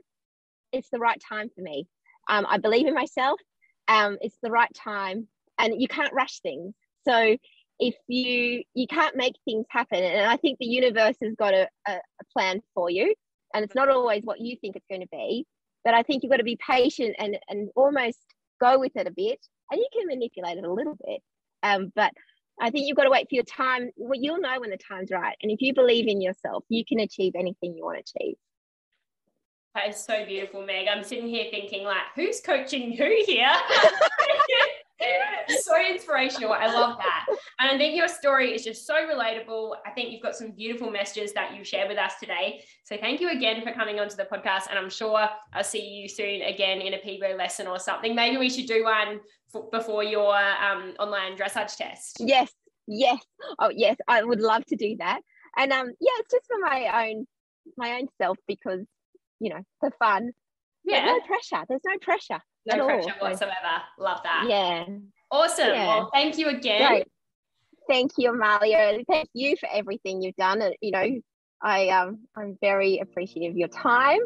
[0.73, 1.87] it's the right time for me.
[2.29, 3.41] Um, I believe in myself.
[3.89, 6.75] Um, it's the right time, and you can't rush things.
[7.07, 7.37] So
[7.79, 11.69] if you you can't make things happen, and I think the universe has got a,
[11.87, 13.15] a, a plan for you,
[13.55, 15.47] and it's not always what you think it's going to be.
[15.85, 18.19] But I think you've got to be patient and and almost
[18.61, 19.39] go with it a bit,
[19.71, 21.21] and you can manipulate it a little bit.
[21.63, 22.13] Um, but
[22.61, 23.91] I think you've got to wait for your time.
[23.97, 25.37] Well, you'll know when the time's right.
[25.43, 28.37] And if you believe in yourself, you can achieve anything you want to achieve.
[29.75, 30.87] That is so beautiful, Meg.
[30.89, 33.53] I'm sitting here thinking, like, who's coaching who here?
[35.63, 36.53] so inspirational.
[36.53, 37.27] I love that.
[37.59, 39.75] And I think your story is just so relatable.
[39.85, 42.63] I think you've got some beautiful messages that you share with us today.
[42.85, 44.69] So thank you again for coming onto the podcast.
[44.71, 48.15] And I'm sure I'll see you soon again in a Pivo lesson or something.
[48.15, 49.21] Maybe we should do one
[49.51, 52.17] for, before your um, online dressage test.
[52.21, 52.53] Yes,
[52.87, 53.21] yes.
[53.59, 53.97] Oh, yes.
[54.09, 55.21] I would love to do that.
[55.57, 57.27] And um, yeah, it's just for my own
[57.77, 58.81] my own self because
[59.41, 60.31] you know for fun.
[60.85, 61.05] Yeah.
[61.05, 61.65] There's no pressure.
[61.69, 62.41] There's no pressure.
[62.67, 63.29] No pressure all.
[63.29, 63.83] whatsoever.
[63.99, 64.47] Love that.
[64.49, 64.87] Yeah.
[65.31, 65.69] Awesome.
[65.69, 65.87] Yeah.
[65.87, 66.89] Well, thank you again.
[66.89, 67.07] Great.
[67.89, 68.99] Thank you, Amalia.
[69.09, 70.63] Thank you for everything you've done.
[70.81, 71.21] You know,
[71.63, 74.19] I um I'm very appreciative of your time.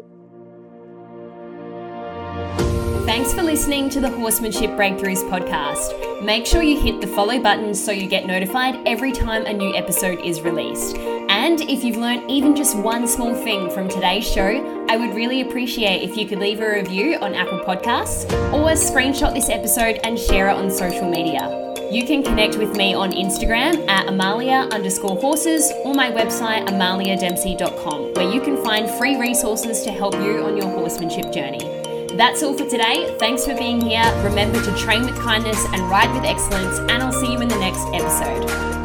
[3.11, 6.23] Thanks for listening to the Horsemanship Breakthroughs podcast.
[6.23, 9.75] Make sure you hit the follow button so you get notified every time a new
[9.75, 10.95] episode is released.
[10.95, 15.41] And if you've learned even just one small thing from today's show, I would really
[15.41, 20.17] appreciate if you could leave a review on Apple Podcasts or screenshot this episode and
[20.17, 21.75] share it on social media.
[21.91, 28.13] You can connect with me on Instagram at Amalia underscore horses or my website amaliadempsey.com,
[28.13, 31.80] where you can find free resources to help you on your horsemanship journey.
[32.17, 33.15] That's all for today.
[33.19, 34.03] Thanks for being here.
[34.23, 37.59] Remember to train with kindness and ride with excellence, and I'll see you in the
[37.59, 38.80] next episode.